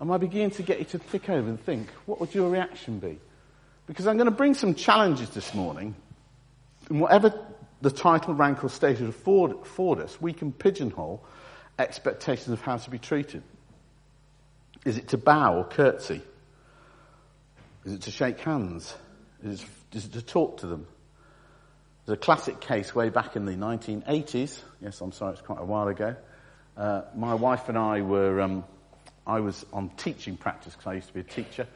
Am 0.00 0.10
I 0.10 0.16
beginning 0.16 0.50
to 0.52 0.62
get 0.62 0.78
you 0.78 0.86
to 0.86 0.98
think 0.98 1.28
over 1.28 1.48
and 1.48 1.60
think, 1.60 1.88
what 2.06 2.20
would 2.20 2.34
your 2.34 2.50
reaction 2.50 2.98
be? 2.98 3.18
Because 3.86 4.06
I'm 4.06 4.16
going 4.16 4.26
to 4.26 4.36
bring 4.36 4.54
some 4.54 4.74
challenges 4.74 5.30
this 5.30 5.54
morning. 5.54 5.94
And 6.88 7.00
whatever 7.00 7.32
the 7.80 7.90
title, 7.90 8.34
rank, 8.34 8.62
or 8.62 8.68
status 8.68 9.08
afford, 9.08 9.52
afford 9.52 10.00
us, 10.00 10.20
we 10.20 10.32
can 10.32 10.52
pigeonhole 10.52 11.24
expectations 11.78 12.48
of 12.48 12.60
how 12.60 12.76
to 12.76 12.90
be 12.90 12.98
treated. 12.98 13.42
Is 14.84 14.98
it 14.98 15.08
to 15.08 15.18
bow 15.18 15.56
or 15.56 15.64
curtsy? 15.64 16.22
Is 17.84 17.94
it 17.94 18.02
to 18.02 18.10
shake 18.10 18.40
hands? 18.40 18.94
Is 19.42 19.62
it, 19.62 19.68
is 19.96 20.04
it 20.06 20.12
to 20.12 20.22
talk 20.22 20.58
to 20.58 20.66
them? 20.66 20.86
There's 22.04 22.16
a 22.16 22.20
classic 22.20 22.60
case 22.60 22.94
way 22.94 23.08
back 23.08 23.36
in 23.36 23.46
the 23.46 23.52
1980s. 23.52 24.58
Yes, 24.80 25.00
I'm 25.00 25.12
sorry, 25.12 25.32
it's 25.32 25.42
quite 25.42 25.60
a 25.60 25.64
while 25.64 25.88
ago. 25.88 26.16
Uh, 26.76 27.02
my 27.14 27.34
wife 27.34 27.68
and 27.68 27.78
I 27.78 28.02
were, 28.02 28.40
um, 28.40 28.64
I 29.26 29.40
was 29.40 29.64
on 29.72 29.90
teaching 29.90 30.36
practice 30.36 30.74
because 30.74 30.86
I 30.86 30.94
used 30.94 31.08
to 31.08 31.14
be 31.14 31.20
a 31.20 31.24
teacher 31.24 31.66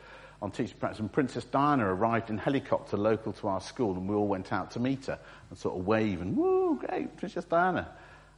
on 0.42 0.50
teaching 0.50 0.76
practice, 0.78 1.00
and 1.00 1.12
Princess 1.12 1.44
Diana 1.44 1.86
arrived 1.86 2.30
in 2.30 2.38
helicopter 2.38 2.96
local 2.96 3.32
to 3.34 3.48
our 3.48 3.60
school, 3.60 3.92
and 3.92 4.08
we 4.08 4.14
all 4.14 4.26
went 4.26 4.52
out 4.52 4.70
to 4.72 4.80
meet 4.80 5.06
her 5.06 5.18
and 5.50 5.58
sort 5.58 5.78
of 5.78 5.86
wave 5.86 6.20
and, 6.20 6.36
woo, 6.36 6.78
great, 6.78 7.16
Princess 7.16 7.44
Diana. 7.44 7.88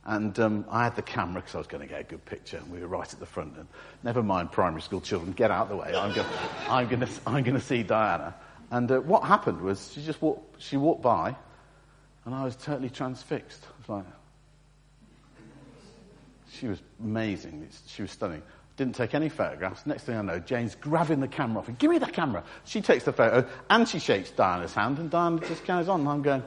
And 0.04 0.38
um, 0.38 0.64
I 0.70 0.84
had 0.84 0.94
the 0.94 1.02
camera 1.02 1.42
because 1.42 1.56
I 1.56 1.58
was 1.58 1.66
going 1.66 1.82
to 1.82 1.88
get 1.88 2.00
a 2.00 2.04
good 2.04 2.24
picture. 2.24 2.58
And 2.58 2.70
we 2.70 2.78
were 2.78 2.86
right 2.86 3.12
at 3.12 3.18
the 3.18 3.26
front. 3.26 3.56
And 3.56 3.66
never 4.04 4.22
mind 4.22 4.52
primary 4.52 4.80
school 4.80 5.00
children, 5.00 5.32
get 5.32 5.50
out 5.50 5.64
of 5.64 5.68
the 5.70 5.76
way. 5.76 5.92
I'm 5.96 6.14
going, 6.14 6.28
I'm 6.68 6.88
to, 6.88 7.08
I'm 7.26 7.44
to 7.44 7.60
see 7.60 7.82
Diana. 7.82 8.32
And 8.70 8.90
uh, 8.90 9.00
what 9.00 9.24
happened 9.24 9.60
was 9.60 9.92
she 9.92 10.04
just 10.04 10.22
walked, 10.22 10.62
she 10.62 10.76
walked 10.76 11.02
by, 11.02 11.34
and 12.24 12.34
I 12.34 12.44
was 12.44 12.54
totally 12.54 12.90
transfixed. 12.90 13.64
I 13.64 13.80
was 13.80 13.88
like, 13.88 14.12
she 16.52 16.68
was 16.68 16.80
amazing. 17.02 17.68
She 17.86 18.02
was 18.02 18.12
stunning. 18.12 18.42
Didn't 18.76 18.94
take 18.94 19.14
any 19.14 19.30
photographs. 19.30 19.86
Next 19.86 20.04
thing 20.04 20.16
I 20.16 20.22
know, 20.22 20.38
Jane's 20.38 20.74
grabbing 20.74 21.20
the 21.20 21.28
camera 21.28 21.60
off 21.60 21.68
me. 21.68 21.74
Give 21.78 21.90
me 21.90 21.98
that 21.98 22.12
camera. 22.12 22.44
She 22.64 22.82
takes 22.82 23.04
the 23.04 23.12
photo 23.12 23.48
and 23.70 23.88
she 23.88 23.98
shakes 23.98 24.30
Diana's 24.30 24.74
hand 24.74 24.98
and 24.98 25.10
Diana 25.10 25.40
just 25.40 25.64
carries 25.64 25.88
on. 25.88 26.00
And 26.00 26.08
I'm 26.08 26.22
going, 26.22 26.42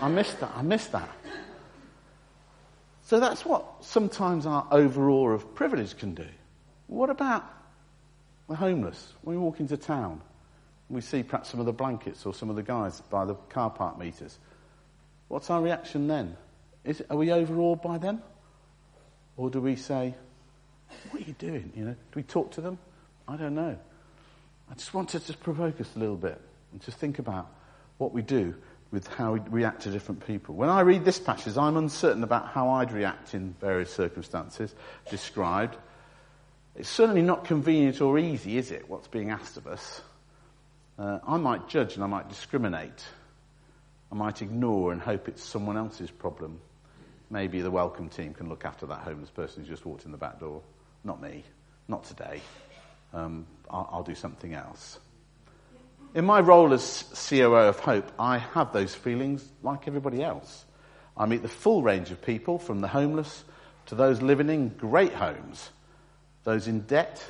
I 0.00 0.08
missed 0.08 0.40
that. 0.40 0.52
I 0.56 0.62
missed 0.62 0.92
that. 0.92 1.10
So 3.02 3.20
that's 3.20 3.44
what 3.44 3.64
sometimes 3.82 4.46
our 4.46 4.66
overawe 4.70 5.32
of 5.32 5.54
privilege 5.54 5.96
can 5.96 6.14
do. 6.14 6.26
What 6.86 7.10
about 7.10 7.44
the 8.48 8.56
homeless? 8.56 9.12
When 9.22 9.36
we 9.36 9.42
walk 9.42 9.60
into 9.60 9.76
town, 9.76 10.22
we 10.88 11.00
see 11.02 11.22
perhaps 11.22 11.50
some 11.50 11.60
of 11.60 11.66
the 11.66 11.72
blankets 11.72 12.24
or 12.24 12.32
some 12.32 12.48
of 12.48 12.56
the 12.56 12.62
guys 12.62 13.00
by 13.10 13.24
the 13.24 13.34
car 13.50 13.70
park 13.70 13.98
meters. 13.98 14.38
What's 15.28 15.50
our 15.50 15.60
reaction 15.60 16.08
then? 16.08 16.36
Is, 16.84 17.02
are 17.10 17.16
we 17.16 17.32
overawed 17.32 17.82
by 17.82 17.98
them? 17.98 18.22
Or 19.36 19.50
do 19.50 19.60
we 19.60 19.76
say, 19.76 20.14
what 21.10 21.22
are 21.22 21.26
you 21.26 21.34
doing? 21.34 21.72
You 21.76 21.84
know, 21.84 21.92
do 21.92 22.16
we 22.16 22.22
talk 22.22 22.52
to 22.52 22.60
them? 22.60 22.78
I 23.28 23.36
don't 23.36 23.54
know. 23.54 23.76
I 24.70 24.74
just 24.74 24.94
want 24.94 25.10
to 25.10 25.20
just 25.20 25.40
provoke 25.40 25.80
us 25.80 25.88
a 25.96 25.98
little 25.98 26.16
bit 26.16 26.40
and 26.72 26.80
to 26.82 26.90
think 26.90 27.18
about 27.18 27.48
what 27.98 28.12
we 28.12 28.22
do 28.22 28.54
with 28.92 29.06
how 29.08 29.32
we 29.32 29.40
react 29.50 29.82
to 29.82 29.90
different 29.90 30.26
people. 30.26 30.54
When 30.54 30.68
I 30.68 30.80
read 30.80 31.04
this 31.04 31.18
passage, 31.18 31.56
I'm 31.56 31.76
uncertain 31.76 32.22
about 32.22 32.48
how 32.48 32.70
I'd 32.70 32.92
react 32.92 33.34
in 33.34 33.54
various 33.60 33.92
circumstances 33.92 34.74
described. 35.10 35.76
It's 36.76 36.88
certainly 36.88 37.22
not 37.22 37.44
convenient 37.44 38.00
or 38.00 38.18
easy, 38.18 38.58
is 38.58 38.70
it, 38.70 38.88
what's 38.88 39.08
being 39.08 39.30
asked 39.30 39.56
of 39.56 39.66
us? 39.66 40.02
Uh, 40.98 41.18
I 41.26 41.36
might 41.36 41.68
judge 41.68 41.94
and 41.94 42.04
I 42.04 42.06
might 42.06 42.28
discriminate. 42.28 43.04
I 44.10 44.14
might 44.14 44.40
ignore 44.40 44.92
and 44.92 45.00
hope 45.00 45.28
it's 45.28 45.42
someone 45.42 45.76
else's 45.76 46.10
problem. 46.10 46.60
Maybe 47.30 47.60
the 47.60 47.70
welcome 47.70 48.08
team 48.08 48.34
can 48.34 48.48
look 48.48 48.64
after 48.64 48.86
that 48.86 49.00
homeless 49.00 49.30
person 49.30 49.62
who's 49.62 49.68
just 49.68 49.84
walked 49.84 50.04
in 50.04 50.12
the 50.12 50.18
back 50.18 50.38
door. 50.38 50.62
Not 51.02 51.20
me. 51.20 51.42
Not 51.88 52.04
today. 52.04 52.40
Um, 53.12 53.46
I'll, 53.68 53.88
I'll 53.92 54.02
do 54.02 54.14
something 54.14 54.54
else. 54.54 54.98
In 56.14 56.24
my 56.24 56.40
role 56.40 56.72
as 56.72 57.04
COO 57.28 57.54
of 57.54 57.80
Hope, 57.80 58.10
I 58.18 58.38
have 58.38 58.72
those 58.72 58.94
feelings 58.94 59.46
like 59.62 59.88
everybody 59.88 60.22
else. 60.22 60.64
I 61.16 61.26
meet 61.26 61.42
the 61.42 61.48
full 61.48 61.82
range 61.82 62.10
of 62.10 62.22
people, 62.22 62.58
from 62.58 62.80
the 62.80 62.88
homeless 62.88 63.44
to 63.86 63.94
those 63.94 64.22
living 64.22 64.48
in 64.48 64.68
great 64.68 65.12
homes, 65.12 65.70
those 66.44 66.68
in 66.68 66.80
debt 66.82 67.24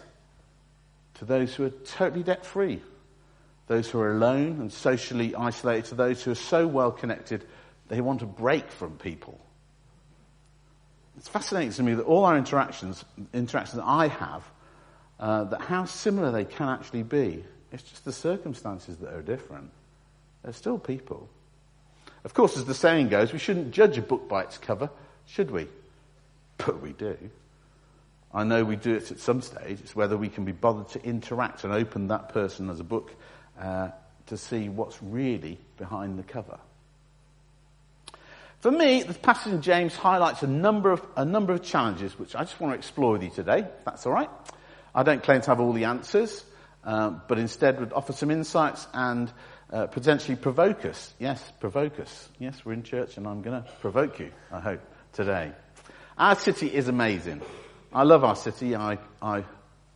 to 1.14 1.24
those 1.24 1.54
who 1.54 1.64
are 1.64 1.70
totally 1.70 2.22
debt 2.22 2.44
free, 2.44 2.82
those 3.66 3.88
who 3.88 3.98
are 3.98 4.12
alone 4.12 4.60
and 4.60 4.72
socially 4.72 5.34
isolated 5.34 5.86
to 5.86 5.94
those 5.94 6.22
who 6.22 6.32
are 6.32 6.36
so 6.36 6.66
well 6.66 6.92
connected 6.92 7.44
they 7.88 8.00
want 8.00 8.22
a 8.22 8.26
break 8.26 8.70
from 8.70 8.98
people 8.98 9.40
it's 11.16 11.28
fascinating 11.28 11.72
to 11.72 11.82
me 11.82 11.94
that 11.94 12.04
all 12.04 12.24
our 12.24 12.36
interactions, 12.36 13.04
interactions 13.32 13.76
that 13.76 13.86
I 13.86 14.08
have, 14.08 14.44
uh, 15.18 15.44
that 15.44 15.62
how 15.62 15.84
similar 15.84 16.30
they 16.30 16.44
can 16.44 16.68
actually 16.68 17.02
be. 17.02 17.44
It's 17.72 17.82
just 17.82 18.04
the 18.04 18.12
circumstances 18.12 18.98
that 18.98 19.12
are 19.12 19.22
different. 19.22 19.70
They're 20.42 20.52
still 20.52 20.78
people. 20.78 21.28
Of 22.24 22.34
course, 22.34 22.56
as 22.56 22.64
the 22.64 22.74
saying 22.74 23.08
goes, 23.08 23.32
we 23.32 23.38
shouldn't 23.38 23.70
judge 23.70 23.98
a 23.98 24.02
book 24.02 24.28
by 24.28 24.42
its 24.42 24.58
cover, 24.58 24.90
should 25.26 25.50
we? 25.50 25.66
But 26.58 26.80
we 26.80 26.92
do. 26.92 27.16
I 28.32 28.42
know 28.44 28.64
we 28.64 28.76
do 28.76 28.94
it 28.94 29.10
at 29.10 29.18
some 29.18 29.42
stage. 29.42 29.78
It's 29.80 29.94
whether 29.94 30.16
we 30.16 30.28
can 30.28 30.44
be 30.44 30.52
bothered 30.52 30.88
to 30.90 31.04
interact 31.04 31.64
and 31.64 31.72
open 31.72 32.08
that 32.08 32.30
person 32.30 32.70
as 32.70 32.80
a 32.80 32.84
book 32.84 33.14
uh, 33.60 33.90
to 34.26 34.36
see 34.36 34.68
what's 34.68 35.02
really 35.02 35.58
behind 35.76 36.18
the 36.18 36.22
cover. 36.22 36.58
For 38.60 38.70
me, 38.70 39.02
the 39.02 39.14
passage 39.14 39.52
in 39.52 39.62
James 39.62 39.94
highlights 39.94 40.42
a 40.42 40.46
number 40.46 40.90
of, 40.90 41.06
a 41.16 41.24
number 41.24 41.52
of 41.52 41.62
challenges 41.62 42.18
which 42.18 42.34
I 42.34 42.40
just 42.40 42.58
want 42.58 42.72
to 42.72 42.78
explore 42.78 43.12
with 43.12 43.22
you 43.22 43.30
today, 43.30 43.60
if 43.60 43.84
that's 43.84 44.06
all 44.06 44.12
right. 44.12 44.30
I 44.94 45.02
don't 45.02 45.22
claim 45.22 45.42
to 45.42 45.46
have 45.48 45.60
all 45.60 45.74
the 45.74 45.84
answers, 45.84 46.44
um, 46.82 47.20
but 47.28 47.38
instead 47.38 47.78
would 47.80 47.92
offer 47.92 48.12
some 48.12 48.30
insights 48.30 48.86
and 48.94 49.30
uh, 49.70 49.86
potentially 49.88 50.36
provoke 50.36 50.86
us. 50.86 51.12
Yes, 51.18 51.42
provoke 51.60 52.00
us. 52.00 52.28
Yes, 52.38 52.64
we're 52.64 52.72
in 52.72 52.82
church 52.82 53.18
and 53.18 53.26
I'm 53.26 53.42
going 53.42 53.62
to 53.62 53.68
provoke 53.80 54.20
you, 54.20 54.32
I 54.50 54.60
hope. 54.60 54.80
today. 55.12 55.52
Our 56.16 56.34
city 56.34 56.72
is 56.72 56.88
amazing. 56.88 57.42
I 57.92 58.04
love 58.04 58.24
our 58.24 58.36
city. 58.36 58.74
I, 58.74 58.98
I 59.20 59.44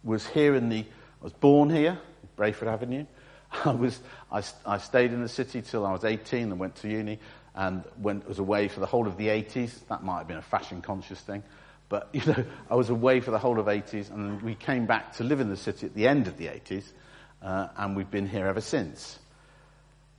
was 0.05 0.27
here 0.27 0.55
in 0.55 0.69
the, 0.69 0.81
I 0.81 1.25
was 1.25 1.33
born 1.33 1.71
here, 1.71 1.99
Brayford 2.37 2.67
Avenue. 2.67 3.07
I 3.65 3.73
was, 3.73 3.99
I, 4.31 4.43
I 4.67 4.79
stayed 4.79 5.13
in 5.13 5.23
the 5.23 5.29
city 5.29 5.63
till 5.63 5.87
I 5.87 5.93
was 5.93 6.05
18 6.05 6.51
and 6.51 6.59
went 6.59 6.77
to 6.77 6.89
uni 6.89 7.19
and 7.55 7.85
went, 7.99 8.29
was 8.29 8.39
away 8.39 8.69
for 8.69 8.81
the 8.81 8.87
whole 8.87 9.07
of 9.07 9.17
the 9.17 9.29
80s. 9.29 9.87
That 9.89 10.03
might 10.03 10.19
have 10.19 10.29
been 10.29 10.37
a 10.37 10.43
fashion 10.43 10.83
conscious 10.83 11.21
thing. 11.21 11.43
But, 11.89 12.09
you 12.13 12.25
know, 12.25 12.45
I 12.71 12.75
was 12.75 12.91
away 12.91 13.21
for 13.21 13.31
the 13.31 13.39
whole 13.39 13.59
of 13.59 13.67
80s 13.67 14.11
and 14.11 14.41
we 14.43 14.55
came 14.55 14.87
back 14.87 15.17
to 15.17 15.25
live 15.25 15.41
in 15.41 15.51
the 15.51 15.57
city 15.57 15.87
at 15.87 15.95
the 15.95 16.07
end 16.07 16.27
of 16.27 16.37
the 16.37 16.47
80s. 16.47 16.85
Uh, 17.43 17.69
and 17.77 17.97
we've 17.97 18.11
been 18.11 18.29
here 18.29 18.47
ever 18.47 18.61
since. 18.61 19.19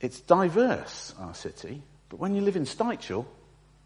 It's 0.00 0.20
diverse, 0.20 1.14
our 1.20 1.34
city, 1.34 1.82
but 2.08 2.18
when 2.18 2.34
you 2.34 2.42
live 2.42 2.56
in 2.56 2.64
Styvechale, 2.64 3.24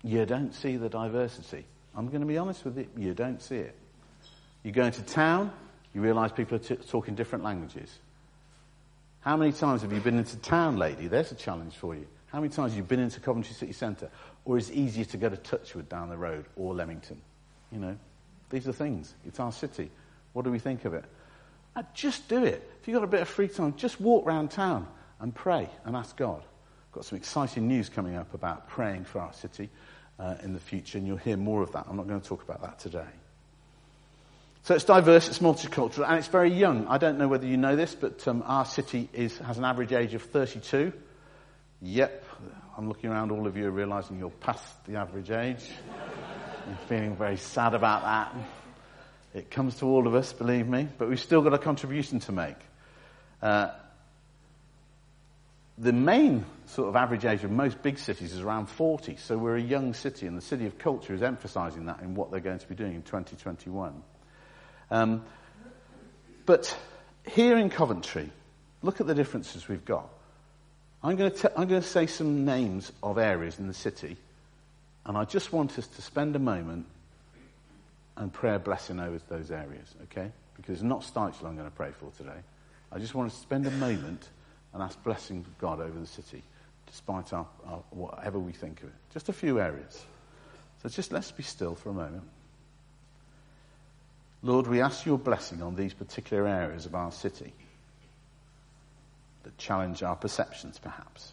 you 0.03 0.25
don't 0.25 0.55
see 0.55 0.77
the 0.77 0.89
diversity. 0.89 1.65
I'm 1.95 2.09
going 2.09 2.21
to 2.21 2.27
be 2.27 2.39
honest 2.39 2.65
with 2.65 2.79
you, 2.79 2.89
you 2.97 3.13
don't 3.13 3.43
see 3.43 3.57
it. 3.57 3.75
You 4.63 4.73
go 4.73 4.85
into 4.85 5.03
town, 5.03 5.53
you 5.95 6.01
realise 6.01 6.33
people 6.33 6.57
are 6.57 6.61
t- 6.61 6.77
talking 6.77 7.15
different 7.15 7.45
languages. 7.45 7.99
How 9.21 9.37
many 9.37 9.53
times 9.53 9.83
have 9.83 9.93
you 9.93 10.01
been 10.01 10.19
into 10.19 10.37
town 10.39 10.77
lady? 10.77 11.07
There's 11.09 11.33
a 11.33 11.35
challenge 11.35 11.75
for 11.75 11.95
you. 11.95 12.07
How 12.29 12.41
many 12.41 12.53
times 12.53 12.73
have 12.73 12.77
you 12.77 12.83
been 12.83 13.01
into 13.01 13.21
Coventry 13.21 13.55
City 13.55 13.73
Centre? 13.73 14.11
Or 14.45 14.59
is 14.59 14.71
it 14.71 14.75
easier 14.75 15.05
to 15.07 15.17
go 15.17 15.29
to 15.29 15.37
Touchwood 15.37 15.89
down 15.89 16.09
the 16.09 16.17
road 16.17 16.45
or 16.57 16.75
Leamington? 16.75 17.21
You 17.73 17.79
know, 17.79 17.97
these 18.51 18.69
are 18.69 18.73
things. 18.73 19.15
It's 19.27 19.41
our 19.41 19.53
city. 19.53 19.91
What 20.33 20.45
do 20.45 20.51
we 20.51 20.59
think 20.59 20.85
of 20.85 20.95
it? 20.95 21.05
Uh, 21.75 21.83
just 21.95 22.29
do 22.29 22.45
it. 22.45 22.69
If 22.81 22.89
you've 22.89 22.95
got 22.95 23.05
a 23.05 23.09
bit 23.09 23.21
of 23.21 23.29
free 23.29 23.49
time, 23.49 23.75
just 23.77 24.01
walk 24.01 24.27
around 24.27 24.51
town 24.51 24.87
and 25.21 25.35
pray 25.35 25.69
and 25.85 25.97
ask 25.97 26.17
God. 26.17 26.43
Got 26.93 27.05
some 27.05 27.19
exciting 27.19 27.69
news 27.69 27.89
coming 27.89 28.17
up 28.17 28.33
about 28.35 28.69
praying 28.69 29.05
for 29.05 29.21
our 29.21 29.33
city 29.33 29.69
uh, 30.19 30.37
in 30.43 30.53
the 30.53 30.61
future, 30.61 30.99
and 30.99 31.07
you'll 31.07 31.19
hear 31.19 31.37
more 31.37 31.63
of 31.63 31.73
that. 31.73 31.87
I'm 31.89 31.97
not 31.97 32.09
going 32.09 32.21
to 32.21 32.27
talk 32.27 32.43
about 32.43 32.63
that 32.63 32.79
today. 32.79 33.07
So 34.63 34.75
it's 34.75 34.85
diverse, 34.85 35.29
it's 35.29 35.39
multicultural, 35.39 36.09
and 36.09 36.19
it's 36.19 36.29
very 36.29 36.53
young. 36.53 36.89
I 36.89 36.99
don't 36.99 37.19
know 37.19 37.29
whether 37.29 37.47
you 37.47 37.57
know 37.57 37.77
this, 37.77 37.95
but 37.95 38.27
um, 38.27 38.43
our 38.47 38.65
city 38.65 39.09
is, 39.13 39.39
has 39.39 39.59
an 39.59 39.65
average 39.65 39.93
age 39.93 40.15
of 40.15 40.23
32. 40.23 40.93
Yep, 41.83 42.25
I'm 42.79 42.89
looking 42.89 43.11
around 43.11 43.31
all 43.31 43.47
of 43.47 43.55
you 43.57 43.69
realizing 43.69 44.19
you're 44.19 44.31
past 44.31 44.85
the 44.87 44.97
average 44.97 45.31
age. 45.31 45.63
I'm 46.67 46.77
feeling 46.89 47.17
very 47.17 47.37
sad 47.37 47.75
about 47.75 48.03
that. 48.03 48.35
It 49.35 49.51
comes 49.51 49.77
to 49.81 49.87
all 49.87 50.07
of 50.07 50.15
us, 50.15 50.33
believe 50.33 50.67
me, 50.67 50.89
but 50.97 51.11
we've 51.11 51.21
still 51.21 51.43
got 51.43 51.53
a 51.53 51.59
contribution 51.59 52.19
to 52.21 52.33
make. 52.33 52.57
Uh, 53.43 53.73
the 55.77 55.93
main 55.93 56.47
sort 56.65 56.89
of 56.89 56.97
average 56.97 57.27
age 57.27 57.45
of 57.45 57.51
most 57.51 57.83
big 57.83 57.99
cities 57.99 58.33
is 58.33 58.41
around 58.41 58.71
40, 58.71 59.17
so 59.17 59.37
we're 59.37 59.57
a 59.57 59.63
young 59.63 59.93
city, 59.93 60.27
and 60.27 60.35
the 60.35 60.43
City 60.43 60.65
of 60.65 60.79
Culture 60.79 61.13
is 61.13 61.23
emphasizing 61.23 61.85
that 61.87 62.01
in 62.01 62.15
what 62.15 62.31
they're 62.31 62.41
going 62.41 62.59
to 62.59 62.69
be 62.69 62.75
doing 62.75 62.95
in 62.95 63.03
2021. 63.03 64.03
Um, 64.91 65.25
but 66.47 66.75
here 67.29 67.59
in 67.59 67.69
Coventry, 67.69 68.31
look 68.81 69.03
at 69.03 69.07
the 69.07 69.15
differences 69.15 69.69
we've 69.69 69.85
got. 69.85 70.09
I'm 71.07 71.15
going, 71.15 71.31
to 71.31 71.53
I'm 71.57 71.69
going 71.69 71.83
to 71.83 71.87
say 71.87 72.09
some 72.09 72.45
names 72.45 72.91
of 73.01 73.17
areas 73.17 73.61
in 73.61 73.69
the 73.69 73.75
city, 73.75 74.17
and 75.05 75.17
I 75.17 75.25
just 75.25 75.53
want 75.53 75.79
us 75.79 75.87
to 75.87 76.03
spend 76.03 76.35
a 76.35 76.41
moment 76.41 76.85
and 78.17 78.33
pray 78.33 78.57
a 78.57 78.59
blessing 78.59 78.99
over 78.99 79.21
those 79.29 79.53
areas, 79.53 79.95
okay? 80.03 80.33
Because 80.57 80.75
it's 80.75 80.83
not 80.83 81.03
Styvechale 81.03 81.45
I'm 81.45 81.55
going 81.55 81.71
to 81.71 81.77
pray 81.77 81.93
for 82.01 82.11
today. 82.17 82.41
I 82.91 82.99
just 82.99 83.15
want 83.15 83.31
to 83.31 83.39
spend 83.39 83.69
a 83.69 83.71
moment 83.71 84.29
and 84.75 84.83
ask 84.83 85.01
blessing 85.05 85.45
of 85.47 85.57
God 85.59 85.81
over 85.81 85.97
the 85.97 86.09
city, 86.09 86.43
despite 86.89 87.33
our, 87.33 87.47
our, 87.69 87.85
whatever 87.91 88.41
we 88.41 88.51
think 88.51 88.83
of 88.83 88.89
it. 88.89 88.95
Just 89.15 89.29
a 89.29 89.33
few 89.33 89.61
areas. 89.61 90.05
So 90.83 90.89
just 90.89 91.13
let's 91.13 91.31
be 91.31 91.45
still 91.45 91.77
for 91.77 91.91
a 91.91 91.95
moment. 91.95 92.25
Lord, 94.43 94.67
we 94.67 94.81
ask 94.81 95.07
your 95.07 95.19
blessing 95.19 95.63
on 95.63 95.77
these 95.77 95.95
particular 95.95 96.49
areas 96.49 96.85
of 96.85 96.97
our 96.97 97.13
city 97.13 97.53
that 99.47 99.57
challenge 99.59 100.03
our 100.03 100.17
perceptions, 100.17 100.79
perhaps. 100.79 101.31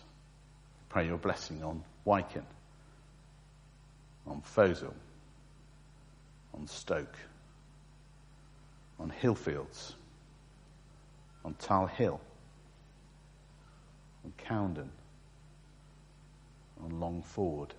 Pray 0.90 1.08
your 1.08 1.18
blessing 1.18 1.64
on 1.64 1.84
Wyken, 2.06 2.44
on 4.28 4.44
Foleshill, 4.56 4.94
on 6.54 6.68
Stoke, 6.68 7.18
on 9.00 9.12
Hillfields, 9.22 9.94
on 11.44 11.56
Tile 11.56 11.88
Hill 11.88 12.22
on 14.24 14.34
Coundon, 14.38 14.90
on 16.84 17.00
Longford. 17.00 17.74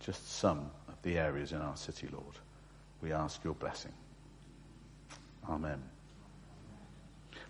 Just 0.00 0.38
some 0.38 0.70
of 0.88 0.94
the 1.02 1.18
areas 1.18 1.52
in 1.52 1.60
our 1.60 1.76
city, 1.76 2.08
Lord. 2.10 2.36
We 3.00 3.12
ask 3.12 3.42
your 3.44 3.54
blessing. 3.54 3.92
Amen. 5.48 5.82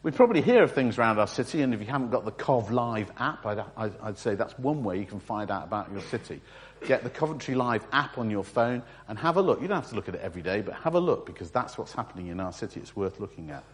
We 0.05 0.13
probably 0.13 0.43
hear 0.43 0.63
of 0.63 0.73
things 0.73 0.99
around 0.99 1.19
our 1.19 1.27
city, 1.27 1.63
and 1.63 1.75
if 1.75 1.81
you 1.81 1.87
haven't 1.87 2.11
got 2.11 2.25
the 2.25 2.31
Cov 2.31 2.71
Live 2.71 3.11
app, 3.17 3.45
I'd, 3.45 3.65
I'd, 3.77 4.19
say 4.19 4.37
that's 4.37 4.57
one 4.57 4.85
way 4.85 4.99
you 4.99 5.07
can 5.07 5.19
find 5.19 5.51
out 5.51 5.65
about 5.65 5.91
your 5.91 6.03
city. 6.03 6.41
Get 6.87 7.03
the 7.03 7.11
Coventry 7.11 7.57
Live 7.57 7.85
app 7.91 8.19
on 8.19 8.31
your 8.31 8.45
phone 8.45 8.83
and 9.09 9.19
have 9.19 9.39
a 9.39 9.43
look. 9.43 9.61
You 9.61 9.67
don't 9.67 9.79
have 9.79 9.89
to 9.89 9.97
look 9.97 10.09
at 10.09 10.15
it 10.15 10.21
every 10.21 10.43
day, 10.43 10.61
but 10.61 10.75
have 10.75 10.95
a 10.95 11.01
look 11.01 11.27
because 11.27 11.51
that's 11.51 11.77
what's 11.77 11.93
happening 11.93 12.29
in 12.29 12.39
our 12.39 12.53
city. 12.53 12.81
It's 12.81 12.95
worth 12.95 13.19
looking 13.19 13.51
at 13.51 13.65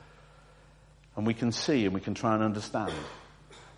and 1.17 1.27
we 1.27 1.35
can 1.35 1.53
see 1.53 1.85
and 1.85 1.95
we 1.95 2.01
can 2.01 2.15
try 2.15 2.35
and 2.35 2.43
understand. 2.43 2.93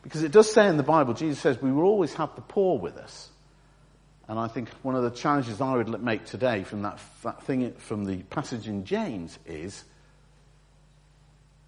Because 0.02 0.22
it 0.22 0.32
does 0.32 0.52
say 0.52 0.68
in 0.68 0.76
the 0.76 0.82
Bible, 0.82 1.14
Jesus 1.14 1.40
says 1.40 1.60
we 1.60 1.72
will 1.72 1.84
always 1.84 2.14
have 2.14 2.34
the 2.34 2.40
poor 2.40 2.78
with 2.78 2.96
us. 2.96 3.30
And 4.28 4.38
I 4.38 4.48
think 4.48 4.68
one 4.82 4.94
of 4.94 5.02
the 5.02 5.10
challenges 5.10 5.60
I 5.60 5.74
would 5.74 6.02
make 6.02 6.24
today 6.24 6.64
from 6.64 6.82
that, 6.82 6.98
that 7.22 7.42
thing, 7.42 7.72
from 7.74 8.04
the 8.04 8.18
passage 8.24 8.68
in 8.68 8.84
James 8.84 9.38
is, 9.46 9.84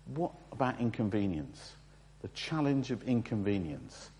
what 0.07 0.33
about 0.53 0.81
inconvenience? 0.81 1.73
The 2.23 2.29
challenge 2.29 2.91
of 2.91 3.03
inconvenience. 3.05 4.11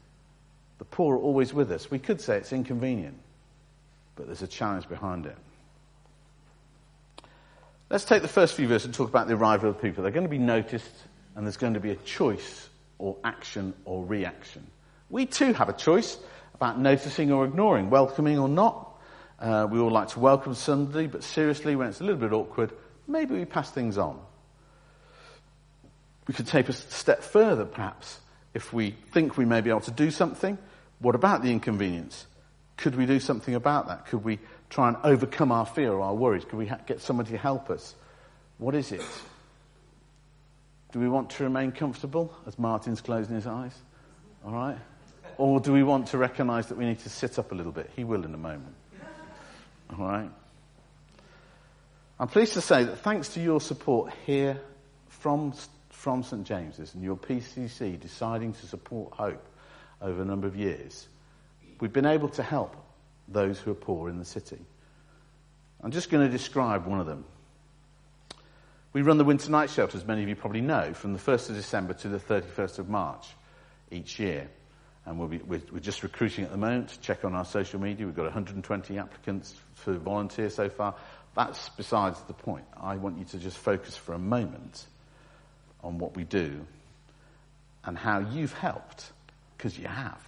The 0.79 0.85
poor 0.85 1.17
are 1.17 1.21
always 1.21 1.55
with 1.55 1.71
us. 1.71 1.91
We 1.91 1.99
could 1.99 2.21
say 2.21 2.37
it's 2.37 2.53
inconvenient, 2.53 3.17
but 4.17 4.27
there's 4.27 4.43
a 4.43 4.49
challenge 4.49 4.89
behind 4.89 5.27
it. 5.27 5.37
Let's 7.91 8.05
take 8.05 8.23
the 8.23 8.29
first 8.29 8.55
few 8.55 8.67
verses 8.67 8.87
and 8.87 8.95
talk 8.95 9.09
about 9.09 9.29
the 9.29 9.35
arrival 9.35 9.71
of 9.71 9.81
people. 9.81 10.03
They're 10.03 10.13
going 10.13 10.25
to 10.25 10.31
be 10.31 10.39
noticed 10.39 10.91
and 11.37 11.47
there's 11.47 11.57
going 11.57 11.75
to 11.75 11.81
be 11.81 11.91
a 11.91 11.97
choice 11.97 12.69
or 12.99 13.17
action 13.25 13.75
or 13.85 14.05
reaction. 14.05 14.67
We 15.11 15.27
too 15.27 15.53
have 15.53 15.69
a 15.69 15.75
choice 15.75 16.17
about 16.55 16.79
noticing 16.79 17.31
or 17.31 17.45
ignoring, 17.45 17.91
welcoming 17.91 18.39
or 18.39 18.49
not. 18.49 18.91
Uh, 19.39 19.67
we 19.71 19.79
all 19.79 19.91
like 19.91 20.09
to 20.09 20.21
welcome 20.21 20.55
somebody, 20.55 21.07
but 21.07 21.23
seriously, 21.23 21.77
when 21.77 21.89
it's 21.89 22.01
a 22.01 22.05
little 22.05 22.21
bit 22.21 22.33
awkward, 22.33 22.73
maybe 23.07 23.35
we 23.35 23.45
pass 23.45 23.71
things 23.71 23.99
on. 23.99 24.19
We 26.27 26.35
could 26.35 26.47
take 26.47 26.69
a 26.69 26.73
step 26.73 27.23
further, 27.23 27.65
perhaps, 27.65 28.21
if 28.55 28.73
we 28.73 28.93
think 29.13 29.37
we 29.37 29.45
may 29.45 29.61
be 29.61 29.71
able 29.71 29.81
to 29.83 29.91
do 29.91 30.11
something. 30.11 30.59
What 30.99 31.15
about 31.15 31.43
the 31.43 31.51
inconvenience? 31.51 32.27
Could 32.77 32.97
we 32.97 33.07
do 33.07 33.21
something 33.21 33.55
about 33.55 33.89
that? 33.89 34.07
Could 34.07 34.25
we 34.25 34.39
try 34.71 34.89
and 34.89 34.97
overcome 35.05 35.53
our 35.53 35.67
fear 35.67 35.93
or 35.93 36.01
our 36.01 36.15
worries? 36.15 36.45
Could 36.45 36.59
we 36.59 36.67
ha- 36.67 36.81
get 36.87 37.01
somebody 37.01 37.33
to 37.33 37.39
help 37.39 37.71
us? 37.71 37.95
What 38.59 38.75
is 38.75 38.91
it? 38.93 39.05
Do 40.93 41.01
we 41.01 41.09
want 41.09 41.31
to 41.31 41.45
remain 41.45 41.73
comfortable 41.73 42.35
as 42.47 42.59
Martin's 42.59 43.01
closing 43.01 43.35
his 43.35 43.47
eyes? 43.47 43.75
All 44.45 44.53
right? 44.53 44.79
Or 45.39 45.61
do 45.61 45.73
we 45.73 45.83
want 45.83 46.09
to 46.09 46.19
recognize 46.19 46.69
that 46.69 46.79
we 46.79 46.85
need 46.85 47.01
to 47.01 47.09
sit 47.09 47.39
up 47.39 47.53
a 47.53 47.55
little 47.55 47.73
bit? 47.73 47.91
He 47.97 48.05
will 48.05 48.25
in 48.25 48.33
a 48.33 48.39
moment. 48.39 48.75
All 49.91 50.07
right? 50.07 50.31
I'm 52.19 52.29
pleased 52.29 52.53
to 52.53 52.61
say 52.61 52.85
that 52.85 52.99
thanks 52.99 53.31
to 53.31 53.41
your 53.41 53.61
support 53.61 54.13
here 54.25 54.61
from, 55.09 55.53
from 56.05 56.23
St. 56.23 56.45
James's 56.45 56.93
and 56.93 57.03
your 57.03 57.17
PCC 57.17 57.99
deciding 57.99 58.53
to 58.53 58.67
support 58.67 59.15
Hope 59.15 59.43
over 60.03 60.21
a 60.21 60.25
number 60.27 60.47
of 60.47 60.55
years, 60.55 61.09
we've 61.81 61.95
been 61.95 62.05
able 62.05 62.29
to 62.29 62.43
help 62.43 62.77
those 63.27 63.59
who 63.59 63.71
are 63.71 63.75
poor 63.75 64.11
in 64.11 64.19
the 64.19 64.25
city. 64.27 64.59
I'm 65.83 65.93
just 65.93 66.11
going 66.11 66.23
to 66.23 66.31
describe 66.31 66.85
one 66.85 67.01
of 67.01 67.07
them. 67.07 67.25
We 68.93 69.01
run 69.01 69.17
the 69.17 69.25
winter 69.25 69.51
night 69.51 69.71
shelter, 69.71 69.97
as 69.97 70.05
many 70.05 70.23
of 70.23 70.29
you 70.29 70.37
probably 70.37 70.61
know, 70.61 70.93
from 70.93 71.15
the 71.15 71.19
1st 71.19 71.49
of 71.49 71.57
December 71.57 71.95
to 71.95 72.09
the 72.09 72.19
31st 72.19 72.81
of 72.81 72.91
March 72.91 73.27
each 73.91 74.21
year. 74.21 74.51
And 75.07 75.19
we'll 75.19 75.29
be, 75.29 75.39
we're, 75.39 75.63
we're 75.73 75.79
just 75.79 76.03
recruiting 76.03 76.45
at 76.45 76.51
the 76.51 76.59
moment. 76.59 76.99
Check 77.01 77.25
on 77.25 77.35
our 77.35 77.47
social 77.47 77.81
media. 77.81 78.05
We've 78.05 78.15
got 78.15 78.25
120 78.25 78.99
applicants 78.99 79.55
for 79.73 79.95
volunteers 79.95 80.55
so 80.55 80.69
far. 80.69 80.97
That's 81.35 81.71
besides 81.71 82.21
the 82.25 82.35
point. 82.35 82.67
I 82.79 82.97
want 82.97 83.19
you 83.19 83.25
to 83.25 83.39
just 83.39 83.57
focus 83.57 83.97
for 83.97 84.13
a 84.13 84.19
moment 84.19 84.85
on 85.85 85.99
what 85.99 86.17
we 86.17 86.25
do 86.25 86.67
and 87.85 87.97
how 87.97 88.19
you've 88.19 88.55
helped, 88.55 89.13
because 89.57 89.79
you 89.79 89.87
have. 89.87 90.21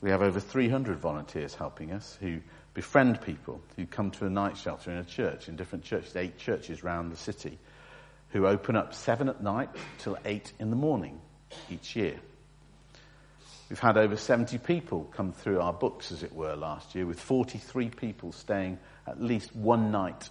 We 0.00 0.10
have 0.10 0.22
over 0.22 0.40
300 0.40 0.98
volunteers 0.98 1.54
helping 1.54 1.92
us 1.92 2.18
who 2.20 2.40
befriend 2.72 3.20
people 3.22 3.60
who 3.76 3.86
come 3.86 4.10
to 4.10 4.26
a 4.26 4.30
night 4.30 4.56
shelter 4.56 4.90
in 4.90 4.98
a 4.98 5.04
church, 5.04 5.48
in 5.48 5.56
different 5.56 5.84
churches, 5.84 6.16
eight 6.16 6.38
churches 6.38 6.82
around 6.82 7.10
the 7.10 7.16
city, 7.16 7.58
who 8.30 8.46
open 8.46 8.76
up 8.76 8.94
seven 8.94 9.28
at 9.28 9.42
night 9.42 9.70
till 9.98 10.18
eight 10.24 10.52
in 10.58 10.70
the 10.70 10.76
morning 10.76 11.20
each 11.70 11.94
year. 11.94 12.18
We've 13.70 13.78
had 13.78 13.96
over 13.96 14.16
70 14.16 14.58
people 14.58 15.04
come 15.12 15.32
through 15.32 15.60
our 15.60 15.72
books, 15.72 16.12
as 16.12 16.22
it 16.22 16.34
were, 16.34 16.54
last 16.54 16.94
year, 16.94 17.06
with 17.06 17.20
43 17.20 17.88
people 17.90 18.32
staying 18.32 18.78
at 19.06 19.22
least 19.22 19.54
one 19.54 19.90
night 19.90 20.28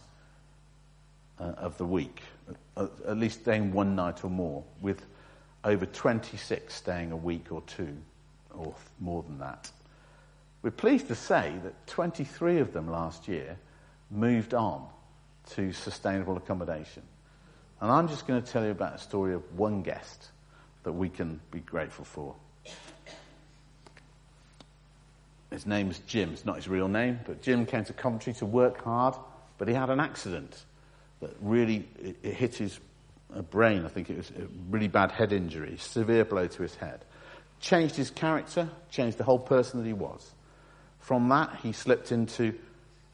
uh, 1.39 1.43
of 1.43 1.77
the 1.77 1.85
week, 1.85 2.21
at 2.77 3.17
least 3.17 3.41
staying 3.41 3.73
one 3.73 3.95
night 3.95 4.23
or 4.23 4.29
more, 4.29 4.63
with 4.81 5.05
over 5.63 5.85
26 5.85 6.73
staying 6.73 7.11
a 7.11 7.17
week 7.17 7.51
or 7.51 7.61
two, 7.67 7.95
or 8.51 8.73
more 8.99 9.23
than 9.23 9.39
that. 9.39 9.71
We're 10.61 10.71
pleased 10.71 11.07
to 11.07 11.15
say 11.15 11.53
that 11.63 11.87
23 11.87 12.59
of 12.59 12.73
them 12.73 12.89
last 12.89 13.27
year 13.27 13.57
moved 14.09 14.53
on 14.53 14.87
to 15.51 15.73
sustainable 15.73 16.37
accommodation. 16.37 17.03
And 17.81 17.91
I'm 17.91 18.07
just 18.07 18.25
going 18.27 18.41
to 18.41 18.49
tell 18.49 18.63
you 18.63 18.71
about 18.71 18.95
a 18.95 18.97
story 18.97 19.33
of 19.33 19.41
one 19.57 19.81
guest 19.81 20.29
that 20.83 20.93
we 20.93 21.09
can 21.09 21.39
be 21.51 21.59
grateful 21.59 22.05
for. 22.05 22.35
His 25.51 25.65
name's 25.65 25.99
Jim. 25.99 26.31
It's 26.31 26.45
not 26.45 26.55
his 26.55 26.67
real 26.67 26.87
name, 26.87 27.19
but 27.25 27.41
Jim 27.41 27.65
came 27.65 27.83
to 27.85 27.93
Coventry 27.93 28.33
to 28.33 28.45
work 28.45 28.83
hard, 28.83 29.15
but 29.57 29.67
he 29.67 29.73
had 29.73 29.89
an 29.89 29.99
accident 29.99 30.63
that 31.23 31.35
really 31.41 31.87
it, 32.01 32.15
it 32.23 32.33
hit 32.33 32.55
his 32.55 32.79
uh, 33.35 33.41
brain. 33.41 33.85
I 33.85 33.89
think 33.89 34.09
it 34.09 34.17
was 34.17 34.29
a 34.31 34.47
really 34.69 34.87
bad 34.87 35.11
head 35.11 35.33
injury, 35.33 35.77
severe 35.77 36.25
blow 36.25 36.47
to 36.47 36.61
his 36.61 36.75
head. 36.75 37.03
Changed 37.59 37.95
his 37.95 38.11
character, 38.11 38.69
changed 38.91 39.17
the 39.17 39.23
whole 39.23 39.39
person 39.39 39.79
that 39.79 39.87
he 39.87 39.93
was. 39.93 40.31
From 40.99 41.29
that, 41.29 41.57
he 41.61 41.71
slipped 41.71 42.11
into 42.11 42.53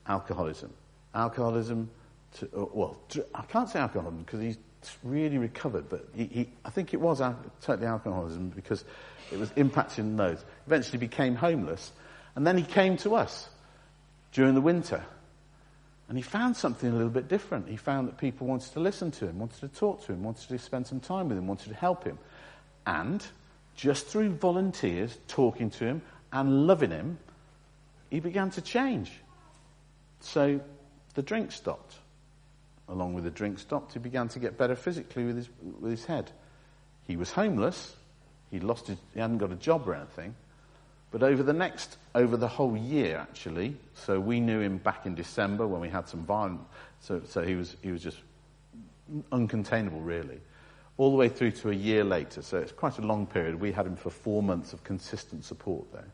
alcoholism. 0.07 0.71
Alcoholism, 1.13 1.89
to, 2.37 2.45
uh, 2.55 2.65
well, 2.73 2.97
I 3.33 3.43
can't 3.43 3.69
say 3.69 3.79
alcoholism 3.79 4.23
because 4.23 4.41
he's 4.41 4.57
really 5.03 5.37
recovered, 5.37 5.89
but 5.89 6.07
he, 6.15 6.25
he, 6.25 6.49
I 6.65 6.69
think 6.69 6.93
it 6.93 7.01
was 7.01 7.21
al- 7.21 7.39
totally 7.61 7.87
alcoholism 7.87 8.49
because 8.49 8.83
it 9.31 9.39
was 9.39 9.49
impacting 9.51 10.17
those. 10.17 10.43
Eventually 10.67 10.97
became 10.97 11.35
homeless, 11.35 11.91
and 12.35 12.45
then 12.45 12.57
he 12.57 12.63
came 12.63 12.97
to 12.97 13.15
us 13.15 13.49
during 14.31 14.55
the 14.55 14.61
winter. 14.61 15.03
And 16.09 16.17
he 16.17 16.23
found 16.23 16.57
something 16.57 16.89
a 16.89 16.93
little 16.93 17.11
bit 17.11 17.27
different. 17.27 17.69
He 17.69 17.77
found 17.77 18.07
that 18.07 18.17
people 18.17 18.47
wanted 18.47 18.73
to 18.73 18.79
listen 18.79 19.11
to 19.11 19.27
him, 19.27 19.37
wanted 19.37 19.59
to 19.59 19.67
talk 19.67 20.03
to 20.05 20.11
him, 20.11 20.23
wanted 20.23 20.49
to 20.49 20.57
spend 20.57 20.87
some 20.87 20.99
time 20.99 21.29
with 21.29 21.37
him, 21.37 21.45
wanted 21.45 21.69
to 21.69 21.75
help 21.75 22.03
him. 22.03 22.17
And 22.87 23.23
just 23.75 24.07
through 24.07 24.31
volunteers 24.31 25.19
talking 25.27 25.69
to 25.69 25.85
him 25.85 26.01
and 26.33 26.65
loving 26.65 26.89
him, 26.89 27.19
he 28.09 28.19
began 28.19 28.49
to 28.51 28.61
change. 28.61 29.11
So 30.19 30.59
the 31.13 31.21
drink 31.21 31.51
stopped. 31.51 31.93
Along 32.87 33.13
with 33.13 33.23
the 33.23 33.29
drink 33.29 33.59
stopped, 33.59 33.93
he 33.93 33.99
began 33.99 34.27
to 34.29 34.39
get 34.39 34.57
better 34.57 34.75
physically 34.75 35.25
with 35.25 35.35
his, 35.35 35.49
with 35.79 35.91
his 35.91 36.05
head. 36.05 36.31
He 37.05 37.17
was 37.17 37.31
homeless. 37.31 37.95
He 38.49 38.59
lost 38.59 38.87
his, 38.87 38.97
he 39.13 39.19
hadn't 39.19 39.37
got 39.37 39.51
a 39.51 39.55
job 39.55 39.87
or 39.87 39.93
anything. 39.93 40.33
But 41.11 41.23
over 41.23 41.41
the 41.41 41.53
next, 41.53 41.97
over 42.13 42.37
the 42.37 42.47
whole 42.47 42.77
year 42.77 43.17
actually, 43.17 43.75
so 43.93 44.19
we 44.19 44.39
knew 44.39 44.59
him 44.59 44.77
back 44.77 45.05
in 45.05 45.15
December 45.15 45.65
when 45.65 45.81
we 45.81 45.89
had 45.89 46.07
some 46.07 46.23
violent, 46.23 46.61
so, 46.99 47.21
so 47.27 47.43
he 47.43 47.55
was, 47.55 47.75
he 47.81 47.91
was 47.91 48.03
just 48.03 48.17
uncontainable 49.31 50.05
really. 50.05 50.39
All 50.97 51.11
the 51.11 51.17
way 51.17 51.29
through 51.29 51.51
to 51.51 51.69
a 51.69 51.73
year 51.73 52.03
later, 52.03 52.41
so 52.41 52.57
it's 52.57 52.73
quite 52.73 52.97
a 52.99 53.01
long 53.01 53.25
period. 53.25 53.59
We 53.59 53.71
had 53.71 53.87
him 53.87 53.95
for 53.95 54.09
four 54.09 54.43
months 54.43 54.73
of 54.73 54.83
consistent 54.83 55.45
support 55.45 55.91
there. 55.93 56.11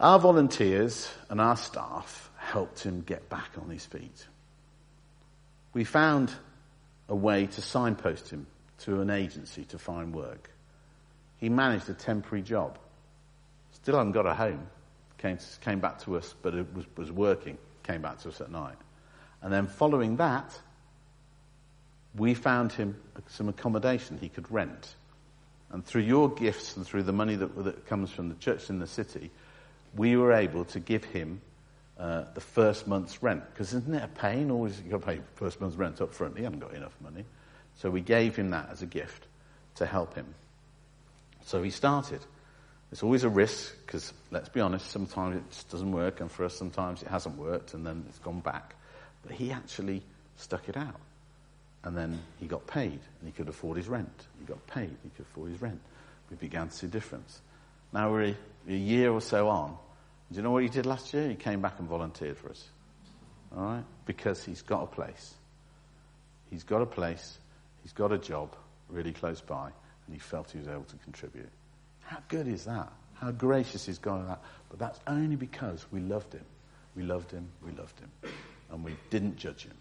Our 0.00 0.18
volunteers 0.18 1.12
and 1.28 1.40
our 1.40 1.56
staff 1.56 2.30
helped 2.36 2.82
him 2.82 3.02
get 3.02 3.28
back 3.28 3.50
on 3.60 3.70
his 3.70 3.84
feet. 3.84 4.26
We 5.74 5.84
found 5.84 6.32
a 7.08 7.14
way 7.14 7.46
to 7.46 7.60
signpost 7.60 8.30
him 8.30 8.46
to 8.80 9.00
an 9.00 9.10
agency 9.10 9.64
to 9.66 9.78
find 9.78 10.14
work. 10.14 10.50
He 11.38 11.48
managed 11.48 11.88
a 11.88 11.94
temporary 11.94 12.42
job. 12.42 12.78
Still 13.82 13.96
hadn't 13.96 14.12
got 14.12 14.26
a 14.26 14.34
home. 14.34 14.66
Came, 15.18 15.38
came 15.60 15.80
back 15.80 16.00
to 16.02 16.16
us, 16.16 16.34
but 16.42 16.54
it 16.54 16.66
was, 16.74 16.84
was 16.96 17.12
working. 17.12 17.58
Came 17.82 18.02
back 18.02 18.18
to 18.20 18.28
us 18.28 18.40
at 18.40 18.50
night. 18.50 18.76
And 19.42 19.52
then 19.52 19.66
following 19.66 20.16
that, 20.16 20.58
we 22.16 22.34
found 22.34 22.72
him 22.72 22.96
some 23.28 23.48
accommodation 23.48 24.18
he 24.18 24.28
could 24.28 24.50
rent. 24.50 24.94
And 25.70 25.84
through 25.84 26.02
your 26.02 26.28
gifts 26.28 26.76
and 26.76 26.86
through 26.86 27.04
the 27.04 27.12
money 27.12 27.34
that, 27.36 27.64
that 27.64 27.86
comes 27.86 28.10
from 28.10 28.28
the 28.28 28.34
church 28.36 28.70
in 28.70 28.78
the 28.78 28.86
city, 28.86 29.30
we 29.96 30.16
were 30.16 30.32
able 30.32 30.64
to 30.66 30.80
give 30.80 31.04
him 31.04 31.40
uh, 31.98 32.24
the 32.34 32.40
first 32.40 32.86
month's 32.86 33.22
rent. 33.22 33.42
Because 33.52 33.72
isn't 33.74 33.94
it 33.94 34.02
a 34.02 34.08
pain? 34.08 34.50
Always 34.50 34.78
you've 34.78 34.90
got 34.90 35.00
to 35.00 35.06
pay 35.06 35.20
first 35.34 35.60
month's 35.60 35.76
rent 35.76 36.00
up 36.00 36.12
front. 36.12 36.36
He 36.36 36.44
hadn't 36.44 36.60
got 36.60 36.74
enough 36.74 36.94
money. 37.00 37.24
So 37.76 37.90
we 37.90 38.00
gave 38.00 38.36
him 38.36 38.50
that 38.50 38.68
as 38.70 38.82
a 38.82 38.86
gift 38.86 39.26
to 39.76 39.86
help 39.86 40.14
him. 40.14 40.34
So 41.44 41.62
he 41.62 41.70
started. 41.70 42.20
It's 42.92 43.02
always 43.02 43.24
a 43.24 43.30
risk 43.30 43.74
because, 43.86 44.12
let's 44.30 44.50
be 44.50 44.60
honest, 44.60 44.90
sometimes 44.90 45.36
it 45.36 45.64
doesn't 45.70 45.92
work, 45.92 46.20
and 46.20 46.30
for 46.30 46.44
us, 46.44 46.54
sometimes 46.54 47.02
it 47.02 47.08
hasn't 47.08 47.38
worked, 47.38 47.72
and 47.72 47.86
then 47.86 48.04
it's 48.06 48.18
gone 48.18 48.40
back. 48.40 48.76
But 49.26 49.32
he 49.32 49.50
actually 49.50 50.02
stuck 50.36 50.68
it 50.68 50.76
out. 50.76 51.00
And 51.84 51.96
then 51.96 52.20
he 52.38 52.46
got 52.46 52.66
paid, 52.66 52.92
and 52.92 53.24
he 53.24 53.32
could 53.32 53.48
afford 53.48 53.78
his 53.78 53.88
rent. 53.88 54.26
He 54.38 54.44
got 54.44 54.64
paid, 54.66 54.94
he 55.02 55.08
could 55.16 55.24
afford 55.24 55.50
his 55.50 55.62
rent. 55.62 55.80
We 56.30 56.36
began 56.36 56.68
to 56.68 56.74
see 56.74 56.86
a 56.86 56.90
difference. 56.90 57.40
Now 57.94 58.12
we're 58.12 58.24
a, 58.24 58.36
a 58.68 58.76
year 58.76 59.10
or 59.10 59.22
so 59.22 59.48
on. 59.48 59.76
Do 60.30 60.36
you 60.36 60.42
know 60.42 60.50
what 60.50 60.62
he 60.62 60.68
did 60.68 60.84
last 60.84 61.14
year? 61.14 61.28
He 61.28 61.34
came 61.34 61.62
back 61.62 61.78
and 61.78 61.88
volunteered 61.88 62.36
for 62.36 62.50
us. 62.50 62.62
All 63.56 63.64
right? 63.64 63.84
Because 64.04 64.44
he's 64.44 64.62
got 64.62 64.82
a 64.82 64.86
place. 64.86 65.34
He's 66.50 66.62
got 66.62 66.82
a 66.82 66.86
place. 66.86 67.38
He's 67.82 67.92
got 67.92 68.12
a 68.12 68.18
job 68.18 68.54
really 68.90 69.12
close 69.12 69.40
by, 69.40 69.70
and 70.06 70.14
he 70.14 70.18
felt 70.18 70.50
he 70.50 70.58
was 70.58 70.68
able 70.68 70.84
to 70.84 70.96
contribute. 70.96 71.48
How 72.12 72.18
good 72.28 72.46
is 72.46 72.66
that? 72.66 72.92
How 73.14 73.30
gracious 73.30 73.88
is 73.88 73.96
God 73.96 74.28
that? 74.28 74.42
But 74.68 74.78
that's 74.78 75.00
only 75.06 75.34
because 75.34 75.86
we 75.90 76.00
loved 76.00 76.34
him. 76.34 76.44
We 76.94 77.04
loved 77.04 77.30
him. 77.30 77.48
We 77.64 77.72
loved 77.72 77.98
him. 77.98 78.10
And 78.70 78.84
we 78.84 78.96
didn't 79.08 79.38
judge 79.38 79.64
him. 79.64 79.72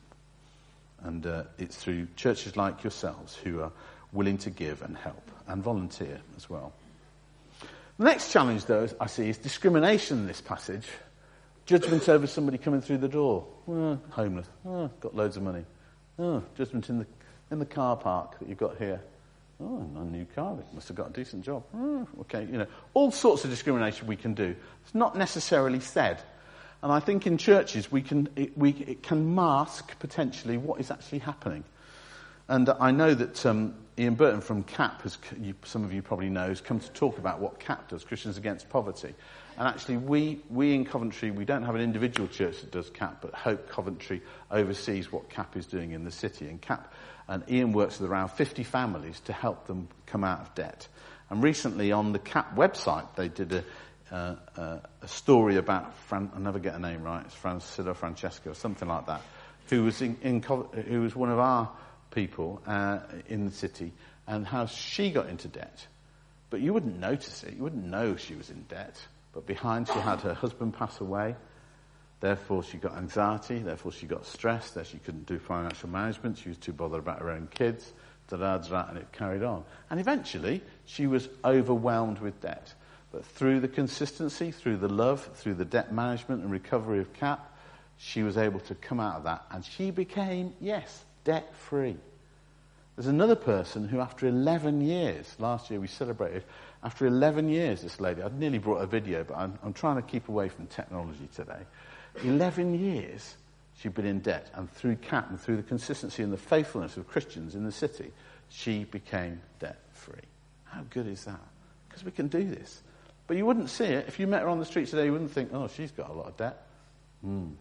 And 1.01 1.25
uh, 1.27 1.43
it's 1.57 1.75
through 1.75 2.07
churches 2.15 2.55
like 2.55 2.85
yourselves 2.85 3.35
who 3.35 3.59
are 3.59 3.73
willing 4.13 4.37
to 4.37 4.49
give 4.49 4.81
and 4.81 4.95
help 4.95 5.29
and 5.45 5.61
volunteer 5.61 6.21
as 6.37 6.49
well. 6.49 6.71
The 7.97 8.05
next 8.05 8.31
challenge, 8.31 8.63
though, 8.63 8.87
I 9.01 9.07
see, 9.07 9.27
is 9.27 9.37
discrimination 9.37 10.19
in 10.19 10.27
this 10.27 10.39
passage. 10.39 10.87
Judgment 11.65 12.07
over 12.07 12.27
somebody 12.27 12.57
coming 12.57 12.79
through 12.79 12.99
the 12.99 13.09
door. 13.09 13.45
Oh, 13.67 13.99
homeless. 14.11 14.47
Oh, 14.65 14.89
got 15.01 15.13
loads 15.13 15.35
of 15.35 15.43
money. 15.43 15.65
Oh, 16.17 16.41
judgment 16.55 16.87
in 16.87 16.99
the, 16.99 17.07
in 17.51 17.59
the 17.59 17.65
car 17.65 17.97
park 17.97 18.39
that 18.39 18.47
you've 18.47 18.57
got 18.57 18.77
here. 18.77 19.01
Oh, 19.61 19.87
a 19.95 20.03
new 20.03 20.25
car. 20.35 20.55
They 20.55 20.63
must 20.73 20.87
have 20.87 20.97
got 20.97 21.09
a 21.09 21.13
decent 21.13 21.43
job. 21.43 21.63
Oh, 21.75 22.07
okay, 22.21 22.45
you 22.45 22.57
know, 22.57 22.67
all 22.93 23.11
sorts 23.11 23.43
of 23.43 23.49
discrimination 23.49 24.07
we 24.07 24.15
can 24.15 24.33
do. 24.33 24.55
It's 24.83 24.95
not 24.95 25.15
necessarily 25.15 25.79
said. 25.79 26.21
And 26.81 26.91
I 26.91 26.99
think 26.99 27.27
in 27.27 27.37
churches 27.37 27.91
we 27.91 28.01
can, 28.01 28.27
it, 28.35 28.57
we, 28.57 28.71
it 28.71 29.03
can 29.03 29.35
mask 29.35 29.99
potentially 29.99 30.57
what 30.57 30.79
is 30.79 30.89
actually 30.89 31.19
happening. 31.19 31.63
And 32.51 32.67
I 32.67 32.91
know 32.91 33.13
that 33.13 33.45
um, 33.45 33.75
Ian 33.97 34.15
Burton 34.15 34.41
from 34.41 34.63
CAP, 34.63 35.03
has, 35.03 35.17
you, 35.41 35.55
some 35.63 35.85
of 35.85 35.93
you 35.93 36.01
probably 36.01 36.29
know, 36.29 36.49
has 36.49 36.59
come 36.59 36.81
to 36.81 36.91
talk 36.91 37.17
about 37.17 37.39
what 37.39 37.61
CAP 37.61 37.87
does, 37.87 38.03
Christians 38.03 38.35
Against 38.35 38.67
Poverty. 38.67 39.15
And 39.57 39.69
actually, 39.69 39.95
we, 39.95 40.41
we 40.49 40.75
in 40.75 40.83
Coventry, 40.83 41.31
we 41.31 41.45
don't 41.45 41.63
have 41.63 41.75
an 41.75 41.81
individual 41.81 42.27
church 42.27 42.59
that 42.59 42.69
does 42.69 42.89
CAP, 42.89 43.21
but 43.21 43.33
Hope 43.33 43.69
Coventry 43.69 44.21
oversees 44.51 45.13
what 45.13 45.29
CAP 45.29 45.55
is 45.55 45.65
doing 45.65 45.91
in 45.91 46.03
the 46.03 46.11
city. 46.11 46.49
And 46.49 46.61
CAP, 46.61 46.93
and 47.29 47.41
Ian 47.49 47.71
works 47.71 48.01
with 48.01 48.11
around 48.11 48.31
50 48.31 48.65
families 48.65 49.21
to 49.21 49.31
help 49.31 49.65
them 49.67 49.87
come 50.05 50.25
out 50.25 50.41
of 50.41 50.53
debt. 50.53 50.89
And 51.29 51.41
recently 51.41 51.93
on 51.93 52.11
the 52.11 52.19
CAP 52.19 52.57
website, 52.57 53.15
they 53.15 53.29
did 53.29 53.53
a, 53.53 53.63
uh, 54.11 54.35
uh, 54.57 54.79
a 55.01 55.07
story 55.07 55.55
about, 55.55 55.95
Fran- 55.95 56.31
I 56.35 56.39
never 56.39 56.59
get 56.59 56.75
a 56.75 56.79
name 56.79 57.03
right, 57.03 57.23
it's 57.25 57.33
Francilla 57.33 57.95
Francesca 57.95 58.49
or 58.49 58.55
something 58.55 58.89
like 58.89 59.05
that, 59.05 59.21
who 59.69 59.85
was, 59.85 60.01
in, 60.01 60.17
in, 60.21 60.41
who 60.41 60.99
was 60.99 61.15
one 61.15 61.31
of 61.31 61.39
our 61.39 61.69
people 62.11 62.61
uh, 62.67 62.99
in 63.27 63.45
the 63.45 63.51
city 63.51 63.91
and 64.27 64.45
how 64.45 64.65
she 64.65 65.11
got 65.11 65.29
into 65.29 65.47
debt. 65.47 65.87
But 66.49 66.61
you 66.61 66.73
wouldn't 66.73 66.99
notice 66.99 67.43
it. 67.43 67.55
You 67.55 67.63
wouldn't 67.63 67.85
know 67.85 68.15
she 68.15 68.35
was 68.35 68.49
in 68.49 68.63
debt. 68.63 69.01
But 69.33 69.45
behind 69.47 69.87
she 69.87 69.93
had 69.99 70.21
her 70.21 70.33
husband 70.33 70.73
pass 70.73 70.99
away. 70.99 71.35
Therefore 72.19 72.63
she 72.63 72.77
got 72.77 72.97
anxiety. 72.97 73.59
Therefore 73.59 73.91
she 73.91 74.05
got 74.05 74.25
stressed. 74.25 74.75
That 74.75 74.87
she 74.87 74.97
couldn't 74.97 75.25
do 75.25 75.39
financial 75.39 75.89
management. 75.89 76.37
She 76.37 76.49
was 76.49 76.57
too 76.57 76.73
bothered 76.73 76.99
about 76.99 77.19
her 77.19 77.31
own 77.31 77.47
kids. 77.47 77.91
Da 78.27 78.37
da 78.37 78.57
da, 78.57 78.87
and 78.89 78.97
it 78.97 79.11
carried 79.11 79.43
on. 79.43 79.63
And 79.89 79.99
eventually 79.99 80.61
she 80.85 81.07
was 81.07 81.29
overwhelmed 81.43 82.19
with 82.19 82.39
debt. 82.41 82.73
But 83.11 83.25
through 83.25 83.59
the 83.59 83.67
consistency, 83.67 84.51
through 84.51 84.77
the 84.77 84.87
love, 84.87 85.29
through 85.35 85.55
the 85.55 85.65
debt 85.65 85.93
management 85.93 86.43
and 86.43 86.51
recovery 86.51 86.99
of 86.99 87.11
CAP, 87.13 87.45
she 87.97 88.23
was 88.23 88.37
able 88.37 88.59
to 88.61 88.75
come 88.75 88.99
out 88.99 89.17
of 89.17 89.23
that. 89.23 89.43
And 89.51 89.63
she 89.65 89.91
became, 89.91 90.53
yes, 90.61 91.03
debt 91.23 91.55
free. 91.55 91.97
There's 92.95 93.07
another 93.07 93.35
person 93.35 93.87
who, 93.87 93.99
after 93.99 94.27
11 94.27 94.81
years, 94.81 95.35
last 95.39 95.71
year 95.71 95.79
we 95.79 95.87
celebrated, 95.87 96.43
after 96.83 97.05
11 97.05 97.49
years, 97.49 97.81
this 97.81 97.99
lady, 97.99 98.21
I'd 98.21 98.37
nearly 98.37 98.57
brought 98.57 98.81
a 98.81 98.85
video, 98.85 99.23
but 99.23 99.37
I'm, 99.37 99.57
I'm 99.63 99.73
trying 99.73 99.95
to 99.95 100.01
keep 100.01 100.29
away 100.29 100.49
from 100.49 100.67
technology 100.67 101.29
today. 101.33 101.61
11 102.23 102.79
years 102.79 103.35
she'd 103.77 103.93
been 103.93 104.05
in 104.05 104.19
debt, 104.19 104.49
and 104.53 104.69
through 104.71 104.97
CAP 104.97 105.29
and 105.29 105.39
through 105.39 105.57
the 105.57 105.63
consistency 105.63 106.21
and 106.21 106.31
the 106.31 106.37
faithfulness 106.37 106.97
of 106.97 107.07
Christians 107.07 107.55
in 107.55 107.63
the 107.63 107.71
city, 107.71 108.11
she 108.49 108.83
became 108.83 109.41
debt 109.59 109.79
free. 109.93 110.15
How 110.65 110.81
good 110.89 111.07
is 111.07 111.23
that? 111.25 111.39
because 111.91 112.05
we 112.05 112.11
can 112.11 112.27
do 112.27 112.43
this. 112.49 112.81
But 113.27 113.37
you 113.37 113.45
wouldn't 113.45 113.69
see 113.69 113.85
it. 113.85 114.05
If 114.07 114.19
you 114.19 114.27
met 114.27 114.41
her 114.41 114.47
on 114.47 114.59
the 114.59 114.65
street 114.65 114.87
today, 114.87 115.05
you 115.05 115.11
wouldn't 115.11 115.31
think, 115.31 115.51
oh, 115.53 115.67
she's 115.67 115.91
got 115.91 116.09
a 116.09 116.13
lot 116.13 116.27
of 116.27 116.37
debt. 116.37 116.65
Mm. 117.25 117.53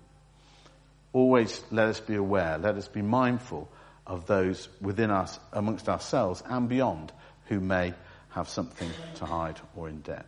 Always 1.12 1.62
let 1.70 1.88
us 1.88 2.00
be 2.00 2.14
aware, 2.14 2.58
let 2.58 2.76
us 2.76 2.88
be 2.88 3.02
mindful 3.02 3.68
of 4.06 4.26
those 4.26 4.68
within 4.80 5.10
us, 5.10 5.38
amongst 5.52 5.88
ourselves 5.88 6.42
and 6.48 6.68
beyond, 6.68 7.12
who 7.46 7.60
may 7.60 7.94
have 8.30 8.48
something 8.48 8.90
to 9.16 9.26
hide 9.26 9.60
or 9.76 9.88
in 9.88 10.00
debt. 10.00 10.26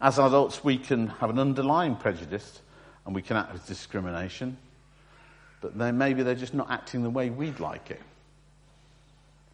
As 0.00 0.18
adults, 0.18 0.62
we 0.62 0.76
can 0.76 1.08
have 1.08 1.30
an 1.30 1.38
underlying 1.38 1.96
prejudice 1.96 2.60
and 3.04 3.14
we 3.14 3.22
can 3.22 3.36
act 3.36 3.52
with 3.52 3.66
discrimination, 3.66 4.56
but 5.60 5.78
then 5.78 5.98
maybe 5.98 6.22
they're 6.22 6.34
just 6.34 6.54
not 6.54 6.70
acting 6.70 7.02
the 7.02 7.10
way 7.10 7.30
we'd 7.30 7.60
like 7.60 7.90
it. 7.90 8.00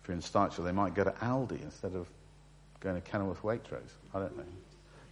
If 0.02 0.08
you're 0.08 0.16
in 0.16 0.22
Styvechale, 0.22 0.64
they 0.64 0.72
might 0.72 0.94
go 0.94 1.04
to 1.04 1.10
Aldi 1.10 1.62
instead 1.62 1.94
of 1.94 2.08
going 2.80 3.00
to 3.00 3.00
Kenilworth 3.02 3.42
Waitrose. 3.42 3.92
I 4.12 4.18
don't 4.18 4.36
know. 4.36 4.44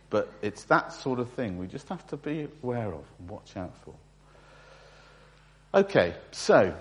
But 0.08 0.32
it's 0.42 0.64
that 0.64 0.92
sort 0.92 1.20
of 1.20 1.30
thing 1.30 1.58
we 1.58 1.68
just 1.68 1.88
have 1.88 2.04
to 2.08 2.16
be 2.16 2.48
aware 2.62 2.88
of 2.88 3.04
and 3.18 3.28
watch 3.28 3.56
out 3.56 3.72
for. 3.84 3.94
Okay, 5.72 6.14
so 6.32 6.74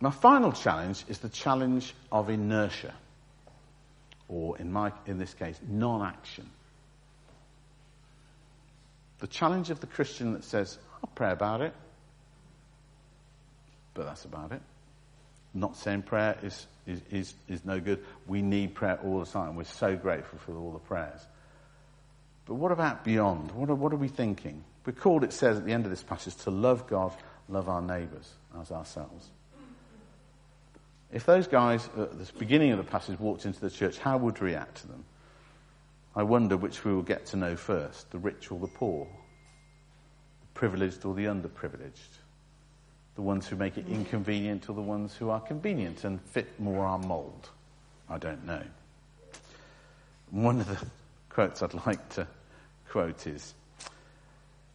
my 0.00 0.10
final 0.10 0.52
challenge 0.52 1.04
is 1.08 1.18
the 1.18 1.30
challenge 1.30 1.94
of 2.12 2.28
inertia, 2.28 2.94
or 4.28 4.58
in, 4.58 4.70
my, 4.70 4.92
in 5.06 5.18
this 5.18 5.32
case, 5.32 5.58
non 5.66 6.02
action. 6.06 6.48
The 9.20 9.26
challenge 9.26 9.70
of 9.70 9.80
the 9.80 9.86
Christian 9.86 10.34
that 10.34 10.44
says, 10.44 10.78
I'll 11.02 11.10
pray 11.14 11.32
about 11.32 11.62
it, 11.62 11.74
but 13.94 14.04
that's 14.04 14.24
about 14.24 14.52
it. 14.52 14.60
Not 15.54 15.76
saying 15.76 16.02
prayer 16.02 16.36
is, 16.42 16.66
is, 16.86 17.00
is, 17.10 17.34
is 17.48 17.64
no 17.64 17.80
good. 17.80 18.04
We 18.26 18.42
need 18.42 18.74
prayer 18.74 19.00
all 19.02 19.20
the 19.20 19.26
time. 19.26 19.56
We're 19.56 19.64
so 19.64 19.96
grateful 19.96 20.38
for 20.40 20.56
all 20.56 20.72
the 20.72 20.78
prayers. 20.78 21.20
But 22.44 22.54
what 22.54 22.70
about 22.70 23.02
beyond? 23.02 23.50
What 23.52 23.70
are, 23.70 23.74
what 23.74 23.92
are 23.92 23.96
we 23.96 24.08
thinking? 24.08 24.62
We're 24.84 24.92
called, 24.92 25.24
it 25.24 25.32
says 25.32 25.56
at 25.56 25.64
the 25.64 25.72
end 25.72 25.84
of 25.84 25.90
this 25.90 26.02
passage, 26.02 26.36
to 26.44 26.50
love 26.50 26.86
God, 26.86 27.12
love 27.48 27.68
our 27.68 27.82
neighbours 27.82 28.30
as 28.60 28.70
ourselves. 28.70 29.30
If 31.10 31.24
those 31.24 31.46
guys 31.46 31.88
at 31.96 32.18
the 32.18 32.32
beginning 32.38 32.72
of 32.72 32.78
the 32.78 32.84
passage 32.84 33.18
walked 33.18 33.46
into 33.46 33.60
the 33.60 33.70
church, 33.70 33.98
how 33.98 34.18
would 34.18 34.40
we 34.40 34.48
react 34.48 34.82
to 34.82 34.88
them? 34.88 35.04
I 36.14 36.22
wonder 36.22 36.56
which 36.56 36.84
we 36.84 36.92
will 36.92 37.02
get 37.02 37.26
to 37.26 37.36
know 37.36 37.56
first 37.56 38.10
the 38.10 38.18
rich 38.18 38.50
or 38.50 38.58
the 38.58 38.66
poor, 38.66 39.06
the 40.40 40.46
privileged 40.52 41.04
or 41.04 41.14
the 41.14 41.24
underprivileged, 41.24 42.18
the 43.14 43.22
ones 43.22 43.46
who 43.46 43.56
make 43.56 43.78
it 43.78 43.86
inconvenient 43.88 44.68
or 44.68 44.74
the 44.74 44.82
ones 44.82 45.14
who 45.14 45.30
are 45.30 45.40
convenient 45.40 46.04
and 46.04 46.20
fit 46.20 46.60
more 46.60 46.84
our 46.84 46.98
mould. 46.98 47.48
I 48.10 48.18
don't 48.18 48.44
know. 48.44 48.62
One 50.30 50.60
of 50.60 50.68
the 50.68 50.78
quotes 51.30 51.62
I'd 51.62 51.86
like 51.86 52.06
to 52.10 52.26
quote 52.90 53.26
is 53.26 53.54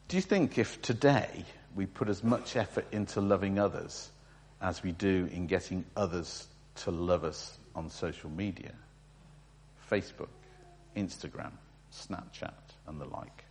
Do 0.08 0.16
you 0.16 0.22
think 0.22 0.58
if 0.58 0.82
today 0.82 1.46
we 1.76 1.86
put 1.86 2.10
as 2.10 2.24
much 2.24 2.56
effort 2.56 2.86
into 2.92 3.22
loving 3.22 3.60
others 3.60 4.10
as 4.62 4.84
we 4.84 4.92
do 4.92 5.28
in 5.32 5.48
getting 5.48 5.86
others 5.96 6.48
to 6.76 6.92
love 6.92 7.24
us 7.24 7.58
on 7.76 7.90
social 7.90 8.30
media, 8.30 8.72
Facebook, 9.90 10.30
Instagram, 10.96 11.52
Snapchat, 11.92 12.54
and 12.88 13.00
the 13.00 13.06
like, 13.06 13.46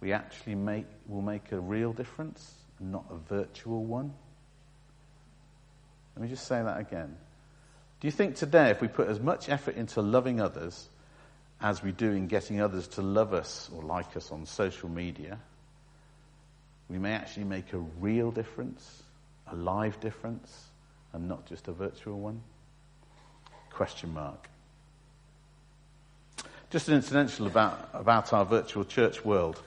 we 0.00 0.12
actually 0.12 0.54
make, 0.54 0.86
will 1.06 1.22
make 1.22 1.52
a 1.52 1.60
real 1.60 1.92
difference 1.92 2.54
not 2.82 3.04
a 3.10 3.16
virtual 3.16 3.84
one? 3.84 4.12
Let 6.16 6.22
me 6.22 6.28
just 6.28 6.46
say 6.46 6.62
that 6.62 6.78
again. 6.78 7.16
Do 8.00 8.08
you 8.08 8.12
think 8.12 8.36
today, 8.36 8.70
if 8.70 8.80
we 8.80 8.88
put 8.88 9.08
as 9.08 9.20
much 9.20 9.48
effort 9.48 9.76
into 9.76 10.02
loving 10.02 10.40
others 10.40 10.88
as 11.60 11.82
we 11.82 11.92
do 11.92 12.10
in 12.10 12.26
getting 12.26 12.60
others 12.60 12.88
to 12.88 13.02
love 13.02 13.32
us 13.32 13.70
or 13.74 13.82
like 13.82 14.16
us 14.16 14.32
on 14.32 14.44
social 14.44 14.88
media, 14.88 15.38
we 16.92 16.98
may 16.98 17.12
actually 17.12 17.44
make 17.44 17.72
a 17.72 17.78
real 17.78 18.30
difference 18.30 19.02
a 19.52 19.56
live 19.56 20.00
difference 20.00 20.66
and 21.12 21.28
not 21.28 21.46
just 21.46 21.68
a 21.68 21.72
virtual 21.72 22.18
one? 22.18 22.40
Question 23.70 24.12
mark. 24.14 24.48
Just 26.70 26.88
an 26.88 26.94
incidental 26.94 27.46
about, 27.46 27.90
about 27.92 28.32
our 28.32 28.44
virtual 28.44 28.84
church 28.84 29.24
world. 29.24 29.60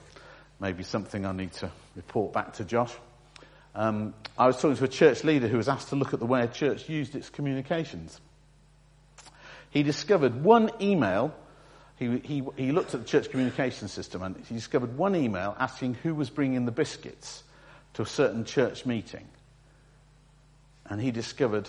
Maybe 0.58 0.82
something 0.82 1.24
I 1.24 1.32
need 1.32 1.52
to 1.54 1.70
report 1.94 2.32
back 2.32 2.54
to 2.54 2.64
Josh. 2.64 2.92
Um, 3.74 4.14
I 4.36 4.46
was 4.46 4.56
talking 4.56 4.76
to 4.76 4.84
a 4.84 4.88
church 4.88 5.22
leader 5.22 5.46
who 5.46 5.58
was 5.58 5.68
asked 5.68 5.90
to 5.90 5.96
look 5.96 6.14
at 6.14 6.18
the 6.18 6.26
way 6.26 6.42
a 6.42 6.48
church 6.48 6.88
used 6.88 7.14
its 7.14 7.28
communications. 7.28 8.20
He 9.70 9.82
discovered 9.82 10.42
one 10.42 10.70
email. 10.80 11.34
He, 11.98 12.18
he, 12.18 12.42
he 12.56 12.72
looked 12.72 12.94
at 12.94 13.00
the 13.00 13.06
church 13.06 13.30
communication 13.30 13.88
system 13.88 14.22
and 14.22 14.36
he 14.46 14.54
discovered 14.54 14.96
one 14.98 15.16
email 15.16 15.56
asking 15.58 15.94
who 16.02 16.14
was 16.14 16.28
bringing 16.28 16.66
the 16.66 16.72
biscuits 16.72 17.42
to 17.94 18.02
a 18.02 18.06
certain 18.06 18.44
church 18.44 18.84
meeting 18.84 19.26
and 20.88 21.00
he 21.00 21.10
discovered 21.10 21.68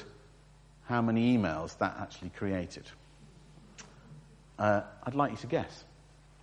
how 0.85 1.01
many 1.01 1.37
emails 1.37 1.77
that 1.79 1.95
actually 1.99 2.29
created. 2.29 2.83
Uh, 4.59 4.81
I'd 5.03 5.15
like 5.15 5.31
you 5.31 5.37
to 5.37 5.47
guess. 5.47 5.83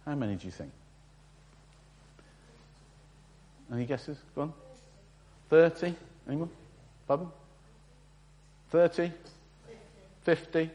How 0.04 0.14
many 0.14 0.36
do 0.36 0.46
you 0.46 0.50
think? 0.50 0.70
Any 3.72 3.86
guesses? 3.86 4.18
Go 4.34 4.42
on. 4.42 4.52
30? 5.50 5.94
Anyone? 6.28 6.50
Pardon? 7.08 7.28
30? 8.70 9.10
50? 10.22 10.70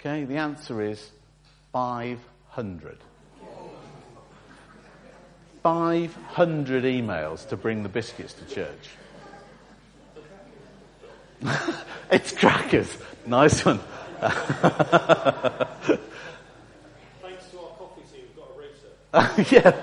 Okay, 0.00 0.24
the 0.24 0.36
answer 0.36 0.82
is 0.82 1.10
500. 1.76 2.96
500 5.62 6.84
emails 6.84 7.46
to 7.50 7.56
bring 7.58 7.82
the 7.82 7.88
biscuits 7.90 8.32
to 8.32 8.46
church. 8.46 8.88
it's 12.10 12.32
crackers. 12.32 12.96
Nice 13.26 13.62
one. 13.62 13.78
Thanks 14.20 14.38
to 17.50 17.58
our 17.58 17.68
coffee 17.76 18.00
team, 18.10 18.24
we've 18.24 18.36
got 18.38 18.48
a 18.48 18.58
research. 19.36 19.52
yeah. 19.52 19.76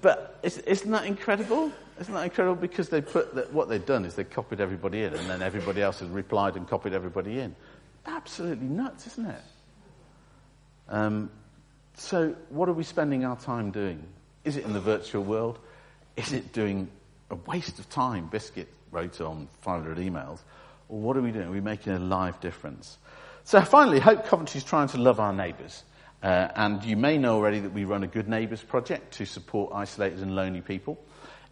But 0.00 0.38
isn't 0.42 0.90
that 0.90 1.04
incredible? 1.04 1.70
Isn't 2.00 2.14
that 2.14 2.24
incredible? 2.24 2.56
Because 2.56 2.88
they 2.88 3.02
put 3.02 3.34
that, 3.34 3.52
what 3.52 3.68
they've 3.68 3.84
done 3.84 4.06
is 4.06 4.14
they 4.14 4.24
copied 4.24 4.62
everybody 4.62 5.02
in, 5.02 5.12
and 5.12 5.28
then 5.28 5.42
everybody 5.42 5.82
else 5.82 6.00
has 6.00 6.08
replied 6.08 6.56
and 6.56 6.66
copied 6.66 6.94
everybody 6.94 7.38
in. 7.38 7.54
Absolutely 8.06 8.68
nuts, 8.68 9.08
isn't 9.08 9.26
it? 9.26 9.42
Um, 10.90 11.30
so, 11.94 12.34
what 12.50 12.68
are 12.68 12.72
we 12.72 12.84
spending 12.84 13.24
our 13.24 13.36
time 13.36 13.70
doing? 13.70 14.02
Is 14.44 14.56
it 14.56 14.64
in 14.64 14.72
the 14.72 14.80
virtual 14.80 15.22
world? 15.22 15.58
Is 16.16 16.32
it 16.32 16.52
doing 16.52 16.88
a 17.30 17.34
waste 17.34 17.78
of 17.78 17.88
time, 17.88 18.26
biscuit 18.26 18.68
wrote 18.90 19.20
on 19.20 19.48
500 19.60 19.98
emails? 19.98 20.40
Or 20.88 21.00
what 21.00 21.16
are 21.16 21.22
we 21.22 21.30
doing? 21.30 21.48
Are 21.48 21.52
we 21.52 21.60
making 21.60 21.92
a 21.92 21.98
live 21.98 22.40
difference? 22.40 22.98
So 23.44 23.60
finally, 23.62 24.00
Hope 24.00 24.26
Coventry 24.26 24.58
is 24.58 24.64
trying 24.64 24.88
to 24.88 24.98
love 24.98 25.20
our 25.20 25.32
neighbours. 25.32 25.84
Uh, 26.22 26.48
and 26.54 26.84
you 26.84 26.96
may 26.96 27.16
know 27.16 27.36
already 27.36 27.60
that 27.60 27.72
we 27.72 27.84
run 27.84 28.02
a 28.02 28.06
Good 28.06 28.28
Neighbours 28.28 28.62
project 28.62 29.14
to 29.14 29.24
support 29.24 29.72
isolated 29.74 30.20
and 30.20 30.34
lonely 30.34 30.60
people 30.60 31.02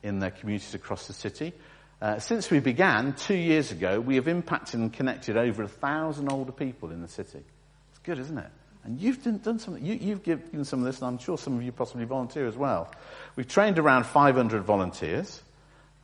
in 0.03 0.19
their 0.19 0.31
communities 0.31 0.75
across 0.75 1.07
the 1.07 1.15
city. 1.15 1.53
Uh, 2.01 2.19
since 2.19 2.51
we 2.51 2.61
began 2.61 3.15
two 3.15 3.35
years 3.35 3.73
ago, 3.73 3.99
we 3.99 4.17
have 4.17 4.29
impacted 4.29 4.79
and 4.79 4.93
connected 4.93 5.37
over 5.37 5.63
a 5.63 5.69
thousand 5.69 6.31
older 6.31 6.53
people 6.53 6.91
in 6.91 7.01
the 7.01 7.09
city. 7.09 7.43
It's 7.91 7.99
good, 8.03 8.19
isn't 8.19 8.39
it? 8.39 8.51
And 8.89 8.99
you've 8.99 9.23
done 9.23 9.59
something. 9.59 9.85
You, 9.85 10.15
have 10.15 10.23
given 10.23 10.65
some 10.65 10.79
of 10.79 10.87
this, 10.87 10.97
and 11.03 11.09
I'm 11.09 11.19
sure 11.19 11.37
some 11.37 11.55
of 11.55 11.63
you 11.63 11.73
possibly 11.73 12.07
volunteer 12.07 12.47
as 12.47 12.57
well. 12.57 12.91
We've 13.37 13.47
trained 13.47 13.79
around 13.79 14.07
500 14.07 14.63
volunteers. 14.63 15.43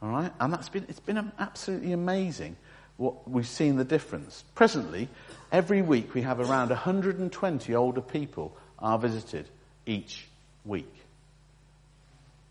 All 0.03 0.11
right? 0.11 0.31
And 0.39 0.53
that's 0.53 0.69
been, 0.69 0.85
it's 0.91 1.01
been 1.01 1.33
absolutely 1.39 1.93
amazing 1.93 2.57
what 2.99 3.27
we've 3.27 3.49
seen 3.49 3.77
the 3.77 3.87
difference. 3.87 4.45
Presently, 4.55 5.09
every 5.51 5.81
week 5.81 6.13
we 6.13 6.21
have 6.21 6.41
around 6.41 6.69
120 6.69 7.75
older 7.75 8.03
people 8.03 8.55
are 8.79 8.99
visited 8.99 9.49
each 9.87 10.27
week. 10.67 10.95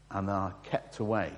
And 0.10 0.32
are 0.32 0.56
kept 0.64 0.98
away, 0.98 1.32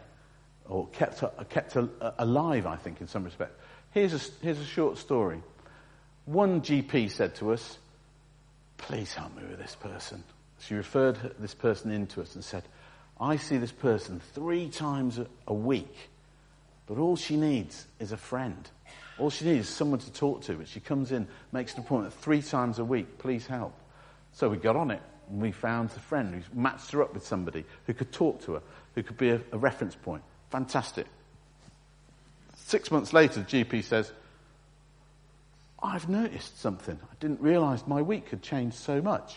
or 0.70 0.88
kept, 0.88 1.22
kept 1.50 1.76
alive, 1.76 2.66
I 2.66 2.78
think, 2.78 3.02
in 3.02 3.10
some 3.10 3.26
respect. 3.26 3.60
Here's 3.92 4.14
a, 4.14 4.32
here's 4.42 4.60
a 4.60 4.66
short 4.66 5.00
story. 5.00 5.42
One 6.24 6.62
GP 6.62 7.12
said 7.12 7.36
to 7.36 7.52
us, 7.52 7.78
Please 8.78 9.14
help 9.14 9.36
me 9.36 9.44
with 9.50 9.60
this 9.60 9.76
person. 9.76 10.24
She 10.60 10.76
referred 10.76 11.18
this 11.40 11.54
person 11.54 11.92
in 11.92 12.08
to 12.08 12.22
us 12.22 12.36
and 12.36 12.44
said, 12.44 12.64
I 13.20 13.38
see 13.38 13.58
this 13.58 13.72
person 13.72 14.22
three 14.34 14.70
times 14.70 15.20
a 15.48 15.54
week, 15.54 16.10
but 16.88 16.98
all 16.98 17.16
she 17.16 17.38
needs 17.38 17.88
is 18.00 18.12
a 18.12 18.18
friend. 18.18 18.70
All 19.18 19.30
she 19.30 19.46
needs 19.46 19.70
is 19.70 19.74
someone 19.74 20.00
to 20.00 20.12
talk 20.12 20.42
to, 20.44 20.56
but 20.56 20.68
she 20.68 20.80
comes 20.80 21.12
in, 21.12 21.28
makes 21.52 21.74
an 21.76 21.82
appointment 21.82 22.14
three 22.14 22.42
times 22.42 22.80
a 22.80 22.86
week, 22.86 23.18
please 23.18 23.48
help. 23.48 23.74
So 24.34 24.50
we 24.50 24.58
got 24.58 24.76
on 24.76 24.92
it, 24.92 25.02
and 25.30 25.42
we 25.42 25.52
found 25.52 25.92
a 25.96 26.00
friend 26.00 26.36
who 26.36 26.60
matched 26.60 26.92
her 26.92 27.02
up 27.02 27.14
with 27.14 27.26
somebody 27.26 27.64
who 27.88 27.94
could 27.94 28.12
talk 28.12 28.42
to 28.42 28.54
her, 28.56 28.62
who 28.96 29.04
could 29.04 29.18
be 29.18 29.30
a, 29.30 29.42
a 29.54 29.58
reference 29.58 29.96
point. 29.96 30.24
Fantastic. 30.50 31.08
Six 32.56 32.92
months 32.92 33.14
later, 33.14 33.42
the 33.42 33.64
GP 33.64 33.84
says, 33.84 34.12
I've 35.86 36.10
noticed 36.10 36.60
something. 36.60 36.98
I 37.02 37.16
didn't 37.20 37.42
realize 37.42 37.86
my 37.86 38.02
week 38.02 38.30
had 38.30 38.42
changed 38.42 38.76
so 38.76 39.02
much. 39.02 39.36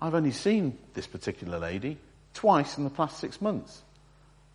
I've 0.00 0.14
only 0.14 0.32
seen 0.32 0.76
this 0.94 1.06
particular 1.06 1.58
lady 1.58 1.98
twice 2.34 2.78
in 2.78 2.84
the 2.84 2.90
past 2.90 3.18
six 3.18 3.40
months 3.40 3.82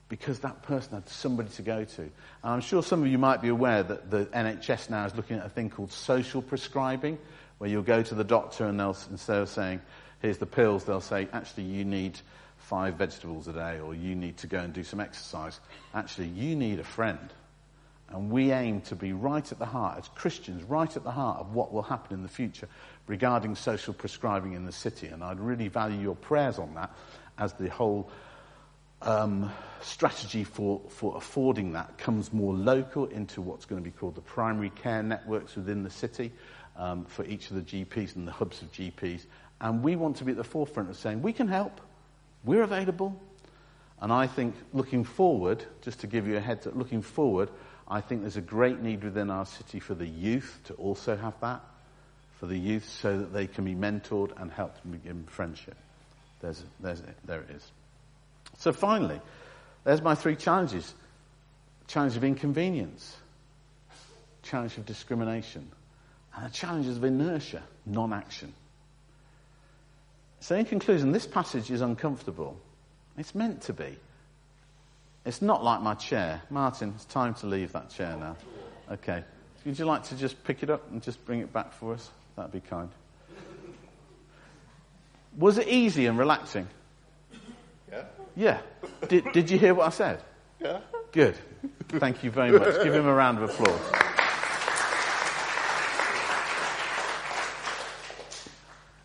because 0.10 0.40
that 0.40 0.62
person 0.64 0.96
had 0.96 1.08
somebody 1.08 1.50
to 1.50 1.62
go 1.62 1.86
to. 1.86 2.02
And 2.02 2.12
I'm 2.44 2.62
sure 2.62 2.84
some 2.84 3.02
of 3.02 3.08
you 3.08 3.18
might 3.18 3.42
be 3.42 3.48
aware 3.48 3.82
that 3.82 4.12
the 4.12 4.26
NHS 4.26 4.90
now 4.90 5.06
is 5.06 5.16
looking 5.16 5.38
at 5.38 5.46
a 5.46 5.50
thing 5.50 5.70
called 5.70 5.94
social 5.94 6.42
prescribing, 6.42 7.18
where 7.60 7.70
you'll 7.70 7.82
go 7.82 8.04
to 8.04 8.14
the 8.14 8.26
doctor 8.26 8.66
and 8.66 8.78
they'll, 8.78 8.98
instead 9.10 9.38
of 9.38 9.48
saying, 9.48 9.80
here's 10.22 10.40
the 10.40 10.46
pills, 10.46 10.84
they'll 10.84 11.00
say, 11.00 11.30
actually, 11.32 11.64
you 11.64 11.86
need 11.86 12.20
five 12.58 12.96
vegetables 12.96 13.48
a 13.48 13.54
day 13.54 13.80
or 13.80 13.96
you 13.96 14.14
need 14.14 14.36
to 14.38 14.48
go 14.48 14.60
and 14.60 14.74
do 14.74 14.84
some 14.84 15.00
exercise. 15.00 15.62
Actually, 15.94 16.28
you 16.28 16.58
need 16.58 16.80
a 16.80 16.84
friend. 16.84 17.34
And 18.12 18.30
we 18.30 18.52
aim 18.52 18.82
to 18.82 18.96
be 18.96 19.14
right 19.14 19.50
at 19.52 19.58
the 19.58 19.66
heart, 19.66 20.00
as 20.00 20.08
Christians, 20.10 20.64
right 20.64 20.96
at 20.96 21.04
the 21.04 21.12
heart 21.12 21.40
of 21.40 21.54
what 21.54 21.72
will 21.72 21.82
happen 21.82 22.14
in 22.14 22.24
the 22.24 22.30
future 22.30 22.68
regarding 23.08 23.56
social 23.56 23.94
prescribing 23.94 24.54
in 24.54 24.66
the 24.66 24.72
city. 24.72 25.08
And 25.08 25.24
I'd 25.24 25.40
really 25.40 25.70
value 25.70 26.00
your 26.00 26.16
prayers 26.16 26.60
on 26.60 26.74
that 26.76 26.94
as 27.38 27.54
the 27.54 27.70
whole 27.70 28.10
um, 29.02 29.52
strategy 29.82 30.44
for, 30.44 30.82
for 30.90 31.16
affording 31.18 31.74
that 31.74 31.98
comes 31.98 32.32
more 32.34 32.54
local 32.54 33.06
into 33.08 33.42
what's 33.42 33.66
going 33.66 33.82
to 33.82 33.90
be 33.90 33.96
called 33.96 34.16
the 34.16 34.22
primary 34.22 34.70
care 34.70 35.02
networks 35.02 35.56
within 35.56 35.84
the 35.84 35.90
city 35.90 36.32
um, 36.78 37.06
for 37.06 37.26
each 37.26 37.50
of 37.50 37.56
the 37.56 37.62
GPs 37.62 38.16
and 38.16 38.28
the 38.28 38.32
hubs 38.32 38.62
of 38.62 38.72
GPs. 38.72 39.26
And 39.60 39.84
we 39.84 39.96
want 39.96 40.18
to 40.18 40.24
be 40.24 40.32
at 40.32 40.38
the 40.38 40.44
forefront 40.44 40.90
of 40.90 40.98
saying, 40.98 41.22
we 41.22 41.34
can 41.34 41.48
help, 41.48 41.80
we're 42.44 42.64
available. 42.64 43.20
And 44.02 44.12
I 44.12 44.28
think 44.28 44.56
looking 44.74 45.04
forward, 45.04 45.64
just 45.82 46.00
to 46.00 46.08
give 46.08 46.28
you 46.28 46.38
a 46.38 46.40
heads 46.40 46.66
up, 46.66 46.76
looking 46.76 47.04
forward, 47.04 47.50
I 47.88 48.02
think 48.02 48.22
there's 48.22 48.38
a 48.38 48.42
great 48.42 48.80
need 48.80 49.04
within 49.04 49.30
our 49.30 49.46
city 49.46 49.80
for 49.80 49.94
the 49.94 50.08
youth 50.08 50.60
to 50.66 50.74
also 50.76 51.16
have 51.18 51.40
that, 51.42 51.62
for 52.40 52.48
the 52.48 52.58
youth 52.58 52.88
so 52.88 53.18
that 53.18 53.34
they 53.34 53.48
can 53.48 53.66
be 53.66 53.76
mentored 53.76 54.32
and 54.42 54.52
helped 54.52 54.80
in 55.06 55.24
friendship. 55.26 55.76
There's, 56.42 56.64
there's, 56.80 57.02
there 57.26 57.42
it 57.42 57.52
is. 57.52 57.72
So 58.58 58.74
finally, 58.74 59.20
there's 59.84 60.02
my 60.02 60.16
three 60.16 60.36
challenges. 60.36 60.94
Challenge 61.88 62.16
of 62.16 62.24
inconvenience, 62.24 63.18
challenge 64.44 64.78
of 64.78 64.86
discrimination, 64.86 65.70
and 66.36 66.46
the 66.46 66.50
challenges 66.50 66.96
of 66.96 67.04
inertia, 67.04 67.64
non-action. 67.86 68.54
So 70.40 70.56
in 70.56 70.66
conclusion, 70.66 71.12
this 71.12 71.28
passage 71.28 71.70
is 71.70 71.82
uncomfortable. 71.82 72.58
It's 73.18 73.36
meant 73.36 73.64
to 73.64 73.74
be. 73.74 73.98
It's 75.26 75.42
not 75.42 75.64
like 75.64 75.82
my 75.82 75.94
chair. 75.94 76.42
Martin, 76.50 76.94
it's 76.96 77.06
time 77.06 77.34
to 77.36 77.48
leave 77.48 77.72
that 77.74 77.90
chair 77.90 78.16
now. 78.18 78.36
Okay. 78.92 79.24
Would 79.66 79.78
you 79.78 79.86
like 79.86 80.04
to 80.06 80.16
just 80.16 80.44
pick 80.44 80.64
it 80.64 80.70
up 80.70 80.90
and 80.92 81.02
just 81.02 81.24
bring 81.26 81.42
it 81.42 81.54
back 81.54 81.74
for 81.74 81.94
us? 81.94 82.10
That'd 82.36 82.52
be 82.52 82.60
kind. 82.60 82.90
Was 85.38 85.58
it 85.58 85.68
easy 85.68 86.08
and 86.08 86.18
relaxing? 86.18 86.68
Yeah? 87.92 88.04
Yeah. 88.36 88.60
Did, 89.08 89.32
did 89.32 89.50
you 89.52 89.60
hear 89.60 89.74
what 89.74 89.88
I 89.88 89.92
said? 89.92 90.22
Yeah? 90.60 90.80
Good. 91.12 91.36
Thank 91.90 92.24
you 92.24 92.32
very 92.32 92.52
much. 92.58 92.84
Give 92.84 92.94
him 92.94 93.06
a 93.06 93.14
round 93.14 93.38
of 93.38 93.50
applause. 93.50 93.80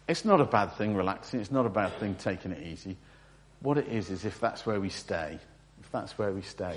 It's 0.09 0.25
not 0.25 0.41
a 0.41 0.45
bad 0.45 0.73
thing 0.75 0.95
relaxing. 0.95 1.41
It's 1.41 1.51
not 1.51 1.67
a 1.67 1.71
bad 1.71 1.93
thing 1.99 2.15
taking 2.15 2.53
it 2.53 2.63
easy. 2.65 2.97
What 3.61 3.77
it 3.77 3.89
is, 3.89 4.11
is 4.11 4.25
if 4.25 4.41
that's 4.41 4.65
where 4.65 4.81
we 4.81 4.89
stay, 4.89 5.39
that's 5.97 6.19
where 6.19 6.31
we 6.31 6.43
stay. 6.43 6.77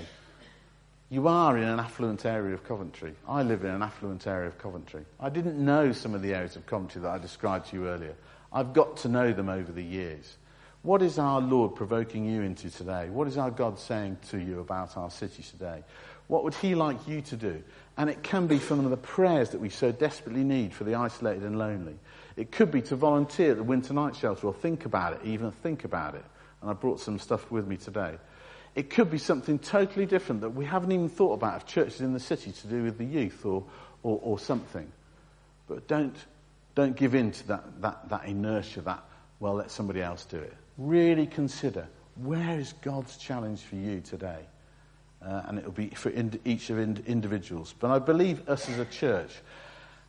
You 1.10 1.28
are 1.28 1.58
in 1.58 1.64
an 1.64 1.78
affluent 1.78 2.24
area 2.24 2.54
of 2.54 2.64
Coventry. 2.64 3.14
I 3.28 3.42
live 3.42 3.64
in 3.64 3.70
an 3.70 3.82
affluent 3.82 4.26
area 4.26 4.48
of 4.48 4.56
Coventry. 4.58 5.04
I 5.18 5.28
didn't 5.28 5.62
know 5.62 5.92
some 5.92 6.14
of 6.14 6.22
the 6.22 6.32
areas 6.32 6.56
of 6.56 6.64
Coventry 6.66 7.02
that 7.02 7.10
I 7.10 7.18
described 7.18 7.68
to 7.68 7.76
you 7.76 7.88
earlier. 7.88 8.14
I've 8.52 8.72
got 8.72 8.96
to 8.98 9.08
know 9.08 9.32
them 9.32 9.48
over 9.48 9.72
the 9.72 9.82
years. 9.82 10.36
What 10.82 11.02
is 11.02 11.18
our 11.18 11.40
Lord 11.40 11.74
provoking 11.74 12.24
you 12.24 12.40
into 12.40 12.70
today? 12.70 13.10
What 13.10 13.28
is 13.28 13.36
our 13.36 13.50
God 13.50 13.78
saying 13.78 14.16
to 14.30 14.38
you 14.38 14.60
about 14.60 14.96
our 14.96 15.10
city 15.10 15.42
today? 15.42 15.84
What 16.28 16.44
would 16.44 16.54
He 16.54 16.74
like 16.74 17.06
you 17.06 17.20
to 17.22 17.36
do? 17.36 17.62
And 17.98 18.08
it 18.08 18.22
can 18.22 18.46
be 18.46 18.58
some 18.58 18.82
of 18.82 18.90
the 18.90 18.96
prayers 18.96 19.50
that 19.50 19.60
we 19.60 19.68
so 19.68 19.92
desperately 19.92 20.44
need 20.44 20.72
for 20.72 20.84
the 20.84 20.94
isolated 20.94 21.42
and 21.42 21.58
lonely. 21.58 21.98
It 22.36 22.52
could 22.52 22.70
be 22.70 22.80
to 22.82 22.96
volunteer 22.96 23.50
at 23.50 23.58
the 23.58 23.62
winter 23.64 23.92
night 23.92 24.16
shelter 24.16 24.46
or 24.46 24.54
think 24.54 24.86
about 24.86 25.12
it, 25.12 25.20
even 25.24 25.50
think 25.50 25.84
about 25.84 26.14
it. 26.14 26.24
And 26.62 26.70
I 26.70 26.72
brought 26.72 27.00
some 27.00 27.18
stuff 27.18 27.50
with 27.50 27.66
me 27.66 27.76
today. 27.76 28.16
It 28.74 28.90
could 28.90 29.10
be 29.10 29.18
something 29.18 29.58
totally 29.58 30.06
different 30.06 30.42
that 30.42 30.50
we 30.50 30.64
haven't 30.64 30.92
even 30.92 31.08
thought 31.08 31.34
about 31.34 31.56
of 31.56 31.66
churches 31.66 32.00
in 32.00 32.12
the 32.12 32.20
city 32.20 32.52
to 32.52 32.66
do 32.66 32.84
with 32.84 32.98
the 32.98 33.04
youth 33.04 33.44
or, 33.44 33.64
or, 34.02 34.20
or 34.22 34.38
something. 34.38 34.90
But 35.68 35.88
don't, 35.88 36.14
don't 36.74 36.96
give 36.96 37.14
in 37.14 37.32
to 37.32 37.48
that, 37.48 37.82
that, 37.82 38.08
that 38.08 38.24
inertia, 38.26 38.82
that, 38.82 39.04
well, 39.40 39.54
let 39.54 39.70
somebody 39.70 40.02
else 40.02 40.24
do 40.24 40.38
it. 40.38 40.54
Really 40.78 41.26
consider 41.26 41.88
where 42.16 42.58
is 42.58 42.72
God's 42.74 43.16
challenge 43.16 43.60
for 43.60 43.76
you 43.76 44.00
today? 44.00 44.46
Uh, 45.24 45.42
and 45.46 45.58
it'll 45.58 45.72
be 45.72 45.88
for 45.88 46.10
ind- 46.10 46.38
each 46.44 46.70
of 46.70 46.78
ind- 46.78 47.02
individuals. 47.06 47.74
But 47.78 47.90
I 47.90 47.98
believe 47.98 48.48
us 48.48 48.68
as 48.68 48.78
a 48.78 48.86
church, 48.86 49.32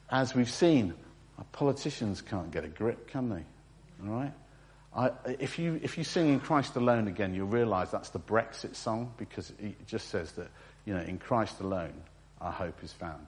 as 0.09 0.33
we've 0.33 0.49
seen, 0.49 0.93
our 1.37 1.45
politicians 1.51 2.21
can't 2.21 2.51
get 2.51 2.63
a 2.63 2.69
grip, 2.69 3.09
can 3.09 3.29
they? 3.29 3.43
All 4.05 4.13
right? 4.13 4.33
I, 4.95 5.11
if, 5.39 5.57
you, 5.57 5.79
if 5.81 5.97
you 5.97 6.03
sing 6.03 6.29
In 6.29 6.39
Christ 6.39 6.75
Alone 6.75 7.07
again, 7.07 7.33
you'll 7.33 7.47
realize 7.47 7.91
that's 7.91 8.09
the 8.09 8.19
Brexit 8.19 8.75
song 8.75 9.13
because 9.17 9.51
it 9.59 9.87
just 9.87 10.09
says 10.09 10.33
that, 10.33 10.47
you 10.85 10.93
know, 10.93 11.01
in 11.01 11.17
Christ 11.17 11.61
alone, 11.61 11.93
our 12.41 12.51
hope 12.51 12.83
is 12.83 12.91
found. 12.91 13.27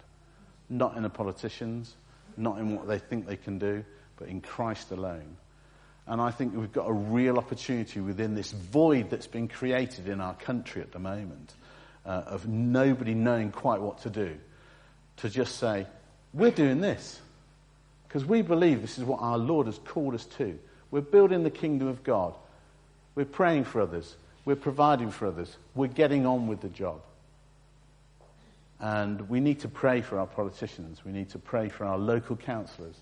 Not 0.69 0.97
in 0.97 1.03
the 1.03 1.09
politicians, 1.09 1.95
not 2.35 2.57
in 2.57 2.75
what 2.75 2.87
they 2.87 2.99
think 2.99 3.27
they 3.27 3.37
can 3.37 3.59
do, 3.59 3.85
but 4.17 4.27
in 4.27 4.41
Christ 4.41 4.91
alone. 4.91 5.37
And 6.05 6.19
I 6.19 6.31
think 6.31 6.53
we've 6.53 6.71
got 6.71 6.89
a 6.89 6.93
real 6.93 7.37
opportunity 7.37 8.01
within 8.01 8.35
this 8.35 8.51
void 8.51 9.09
that's 9.09 9.27
been 9.27 9.47
created 9.47 10.09
in 10.09 10.19
our 10.19 10.33
country 10.33 10.81
at 10.81 10.91
the 10.91 10.99
moment 10.99 11.53
uh, 12.05 12.23
of 12.25 12.45
nobody 12.45 13.13
knowing 13.13 13.51
quite 13.51 13.79
what 13.79 13.99
to 13.99 14.09
do 14.09 14.35
to 15.17 15.29
just 15.29 15.57
say, 15.57 15.87
we're 16.33 16.51
doing 16.51 16.81
this. 16.81 17.21
Because 18.07 18.25
we 18.25 18.41
believe 18.41 18.81
this 18.81 18.97
is 18.97 19.05
what 19.05 19.21
our 19.21 19.37
Lord 19.37 19.67
has 19.67 19.79
called 19.85 20.13
us 20.13 20.25
to. 20.37 20.59
We're 20.93 21.01
building 21.01 21.41
the 21.41 21.49
kingdom 21.49 21.87
of 21.87 22.03
God. 22.03 22.35
We're 23.15 23.25
praying 23.25 23.63
for 23.63 23.81
others. 23.81 24.15
We're 24.45 24.55
providing 24.55 25.09
for 25.09 25.25
others. 25.25 25.57
We're 25.73 25.87
getting 25.87 26.27
on 26.27 26.45
with 26.45 26.61
the 26.61 26.69
job. 26.69 27.01
And 28.79 29.27
we 29.27 29.39
need 29.39 29.61
to 29.61 29.67
pray 29.67 30.01
for 30.01 30.19
our 30.19 30.27
politicians. 30.27 31.03
We 31.03 31.11
need 31.11 31.31
to 31.31 31.39
pray 31.39 31.69
for 31.69 31.85
our 31.85 31.97
local 31.97 32.35
councillors 32.35 32.93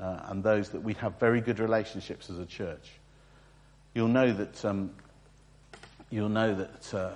uh, 0.00 0.22
and 0.24 0.42
those 0.42 0.70
that 0.70 0.80
we 0.80 0.94
have 0.94 1.20
very 1.20 1.40
good 1.40 1.60
relationships 1.60 2.30
as 2.30 2.40
a 2.40 2.46
church. 2.46 2.90
You'll 3.94 4.08
know 4.08 4.32
that 4.32 4.64
um, 4.64 4.90
you'll 6.10 6.30
know 6.30 6.52
that 6.56 6.94
uh, 6.94 7.10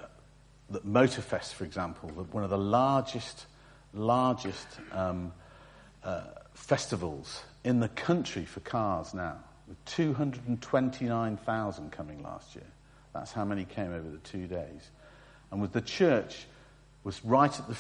that 0.70 0.87
Motorfest, 0.87 1.55
for 1.55 1.64
example, 1.64 2.09
one 2.31 2.44
of 2.44 2.50
the 2.50 2.57
largest 2.57 3.46
largest 3.92 4.68
um, 4.92 5.33
uh, 6.05 6.20
festivals 6.53 7.42
in 7.64 7.81
the 7.81 7.88
country 7.88 8.44
for 8.44 8.61
cars 8.61 9.12
now, 9.12 9.38
with 9.68 9.83
229,000 9.87 11.90
coming 11.90 12.22
last 12.22 12.55
year. 12.55 12.66
That's 13.12 13.33
how 13.33 13.44
many 13.44 13.64
came 13.64 13.92
over 13.92 14.09
the 14.09 14.18
two 14.18 14.46
days. 14.46 14.90
And 15.50 15.61
with 15.61 15.72
the 15.72 15.81
church 15.81 16.46
was 17.05 17.24
right 17.24 17.59
at 17.59 17.68
the, 17.68 17.77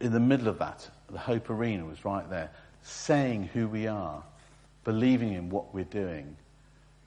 in 0.00 0.12
the 0.12 0.20
middle 0.20 0.48
of 0.48 0.58
that. 0.58 0.88
The 1.10 1.18
Hope 1.18 1.50
Arena 1.50 1.84
was 1.84 2.04
right 2.04 2.28
there, 2.28 2.50
saying 2.82 3.50
who 3.52 3.68
we 3.68 3.86
are, 3.86 4.22
believing 4.84 5.34
in 5.34 5.50
what 5.50 5.72
we're 5.72 5.84
doing. 5.84 6.36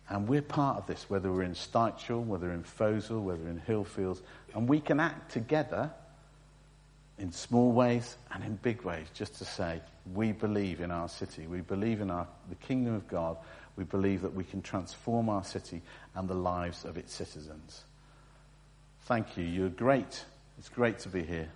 And 0.08 0.28
we're 0.28 0.42
part 0.42 0.78
of 0.78 0.88
this, 0.88 1.10
whether 1.10 1.32
we're 1.32 1.44
in 1.44 1.54
Styvechale, 1.54 2.26
whether 2.26 2.52
in 2.52 2.64
Foleshill, 2.64 3.22
whether 3.22 3.48
in 3.48 3.62
Hillfields. 3.68 4.22
And 4.56 4.68
we 4.68 4.80
can 4.80 5.00
act 5.00 5.32
together 5.32 5.92
in 7.20 7.32
small 7.32 7.72
ways 7.72 8.18
and 8.32 8.44
in 8.44 8.56
big 8.56 8.84
ways 8.84 9.06
just 9.14 9.36
to 9.36 9.46
say, 9.46 9.82
we 10.14 10.32
believe 10.32 10.82
in 10.82 10.90
our 10.90 11.10
city. 11.10 11.46
We 11.46 11.62
believe 11.62 12.02
in 12.02 12.10
our, 12.10 12.28
the 12.48 12.56
kingdom 12.56 12.96
of 12.96 13.08
God. 13.08 13.38
We 13.80 13.86
believe 13.86 14.24
that 14.24 14.36
we 14.36 14.44
can 14.44 14.62
transform 14.62 15.30
our 15.30 15.46
city 15.46 15.82
and 16.14 16.28
the 16.28 16.34
lives 16.34 16.84
of 16.84 16.98
its 16.98 17.14
citizens. 17.14 17.82
Thank 19.04 19.38
you. 19.38 19.46
You're 19.46 19.70
great. 19.70 20.26
It's 20.58 20.68
great 20.68 21.00
to 21.00 21.08
be 21.08 21.24
here 21.24 21.48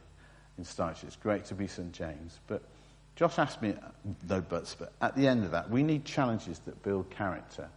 in 0.58 0.64
Styvechale. 0.64 1.04
It's 1.04 1.18
great 1.18 1.44
to 1.48 1.54
be 1.54 1.68
St. 1.68 1.92
James. 1.92 2.40
But 2.48 2.62
Josh 3.18 3.38
asked 3.38 3.62
me, 3.62 3.76
no 4.30 4.40
buts, 4.40 4.74
but 4.74 4.94
at 5.02 5.18
the 5.18 5.28
end 5.28 5.44
of 5.44 5.52
that, 5.52 5.70
we 5.70 5.84
need 5.84 6.06
challenges 6.06 6.60
that 6.60 6.82
build 6.82 7.10
character. 7.10 7.68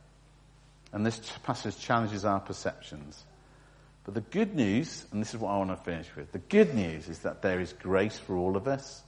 And 0.93 1.05
this 1.05 1.19
passage 1.43 1.77
challenges 1.81 2.25
our 2.25 2.39
perceptions. 2.39 3.25
But 4.05 4.15
the 4.15 4.21
good 4.21 4.55
news, 4.55 5.07
and 5.11 5.21
this 5.21 5.35
is 5.35 5.41
what 5.41 5.51
I 5.51 5.59
want 5.59 5.71
to 5.71 5.77
finish 5.77 6.07
with, 6.15 6.31
the 6.31 6.39
good 6.39 6.73
news 6.73 7.09
is 7.09 7.19
that 7.21 7.43
there 7.43 7.59
is 7.59 7.73
grace 7.73 8.17
for 8.17 8.37
all 8.37 8.57
of 8.57 8.69
us 8.69 9.03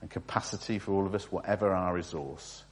and 0.00 0.10
capacity 0.10 0.80
for 0.80 0.94
all 0.94 1.06
of 1.06 1.14
us, 1.14 1.30
whatever 1.30 1.72
our 1.72 1.94
resource. 1.94 2.64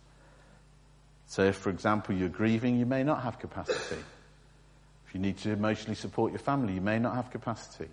So 1.26 1.42
if, 1.42 1.56
for 1.56 1.70
example, 1.70 2.14
you're 2.14 2.28
grieving, 2.28 2.78
you 2.78 2.86
may 2.86 3.02
not 3.02 3.22
have 3.22 3.38
capacity. 3.38 4.02
If 5.06 5.14
you 5.14 5.20
need 5.20 5.38
to 5.38 5.50
emotionally 5.50 5.96
support 5.96 6.32
your 6.32 6.38
family, 6.38 6.74
you 6.74 6.80
may 6.80 6.98
not 6.98 7.14
have 7.16 7.30
capacity. 7.30 7.90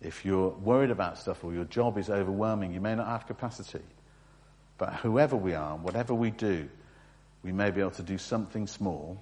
If 0.00 0.24
you're 0.24 0.50
worried 0.50 0.90
about 0.90 1.18
stuff 1.18 1.42
or 1.44 1.54
your 1.54 1.64
job 1.64 1.96
is 1.96 2.10
overwhelming, 2.10 2.74
you 2.74 2.80
may 2.80 2.94
not 2.94 3.06
have 3.06 3.26
capacity. 3.26 3.82
but 4.82 4.94
whoever 4.94 5.36
we 5.36 5.54
are, 5.54 5.76
whatever 5.76 6.12
we 6.12 6.32
do, 6.32 6.68
we 7.44 7.52
may 7.52 7.70
be 7.70 7.80
able 7.80 7.92
to 7.92 8.02
do 8.02 8.18
something 8.18 8.66
small, 8.66 9.16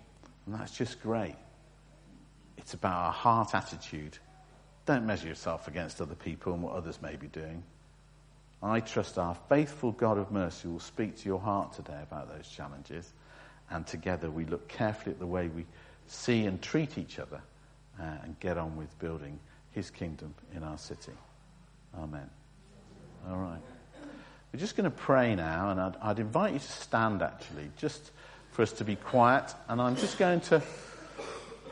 and 0.46 0.54
that's 0.54 0.74
just 0.74 1.02
great. 1.02 1.36
It's 2.56 2.72
about 2.72 2.94
our 2.94 3.12
heart 3.12 3.54
attitude. 3.54 4.16
Don't 4.86 5.04
measure 5.04 5.28
yourself 5.28 5.68
against 5.68 6.00
other 6.00 6.14
people 6.14 6.54
and 6.54 6.62
what 6.62 6.74
others 6.74 7.02
may 7.02 7.16
be 7.16 7.26
doing. 7.26 7.62
I 8.62 8.80
trust 8.80 9.16
our 9.16 9.34
faithful 9.48 9.92
God 9.92 10.18
of 10.18 10.30
mercy 10.30 10.68
will 10.68 10.80
speak 10.80 11.16
to 11.18 11.26
your 11.26 11.40
heart 11.40 11.72
today 11.72 11.98
about 12.02 12.34
those 12.34 12.46
challenges, 12.46 13.10
and 13.70 13.86
together 13.86 14.30
we 14.30 14.44
look 14.44 14.68
carefully 14.68 15.12
at 15.12 15.18
the 15.18 15.26
way 15.26 15.48
we 15.48 15.64
see 16.06 16.44
and 16.44 16.60
treat 16.60 16.98
each 16.98 17.18
other 17.18 17.40
uh, 17.98 18.04
and 18.22 18.38
get 18.40 18.58
on 18.58 18.76
with 18.76 18.98
building 18.98 19.38
his 19.70 19.90
kingdom 19.90 20.34
in 20.54 20.62
our 20.62 20.76
city. 20.76 21.12
Amen. 21.98 22.28
All 23.28 23.36
right. 23.36 23.60
We're 24.52 24.60
just 24.60 24.76
going 24.76 24.90
to 24.90 24.96
pray 24.96 25.34
now, 25.36 25.70
and 25.70 25.80
I'd, 25.80 25.96
I'd, 26.02 26.18
invite 26.18 26.52
you 26.54 26.58
to 26.58 26.72
stand 26.72 27.22
actually, 27.22 27.70
just 27.78 28.10
for 28.50 28.62
us 28.62 28.72
to 28.72 28.84
be 28.84 28.96
quiet. 28.96 29.54
And 29.68 29.80
I'm 29.80 29.96
just 29.96 30.18
going 30.18 30.40
to 30.42 30.60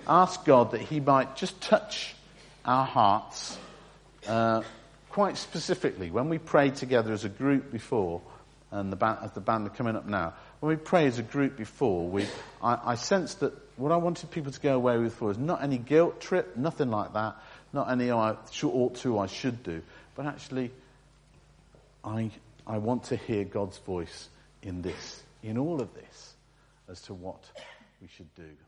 ask 0.07 0.45
God 0.45 0.71
that 0.71 0.81
He 0.81 1.01
might 1.01 1.35
just 1.35 1.61
touch 1.61 2.15
our 2.65 2.87
hearts 2.87 3.59
uh, 4.29 4.63
quite 5.11 5.37
specifically. 5.37 6.11
When 6.11 6.29
we 6.29 6.39
prayed 6.39 6.77
together 6.77 7.13
as 7.13 7.25
a 7.25 7.29
group 7.29 7.71
before, 7.71 8.21
and 8.71 8.93
the 8.93 8.97
band, 8.97 9.19
as 9.23 9.33
the 9.33 9.41
band 9.41 9.67
are 9.67 9.71
coming 9.71 9.97
up 9.97 10.07
now, 10.07 10.35
when 10.61 10.71
we 10.71 10.77
pray 10.77 11.07
as 11.07 11.19
a 11.19 11.23
group 11.23 11.57
before, 11.57 12.07
we, 12.07 12.27
I, 12.63 12.79
I 12.85 12.95
sensed 12.97 13.41
that 13.41 13.55
what 13.77 13.93
I 13.93 13.97
wanted 13.97 14.31
people 14.31 14.53
to 14.53 14.61
go 14.61 14.75
away 14.75 14.99
with 14.99 15.21
was 15.21 15.39
not 15.39 15.63
any 15.63 15.79
guilt 15.79 16.21
trip, 16.21 16.57
nothing 16.57 16.91
like 16.91 17.15
that, 17.15 17.37
not 17.73 17.91
any 17.91 18.11
oh, 18.11 18.19
I 18.19 18.37
should, 18.51 18.71
ought 18.71 18.97
to, 18.97 19.19
I 19.19 19.27
should 19.27 19.63
do, 19.63 19.83
but 20.17 20.27
actually, 20.27 20.71
I, 22.05 22.31
I 22.67 22.79
want 22.79 23.05
to 23.05 23.17
hear 23.17 23.45
God's 23.45 23.79
voice 23.79 24.29
in 24.63 24.83
this, 24.83 25.23
in 25.43 25.57
all 25.57 25.81
of 25.81 25.95
this, 25.95 26.35
as 26.89 27.01
to 27.03 27.15
what 27.15 27.43
we 28.03 28.09
should 28.09 28.35
do. 28.35 28.51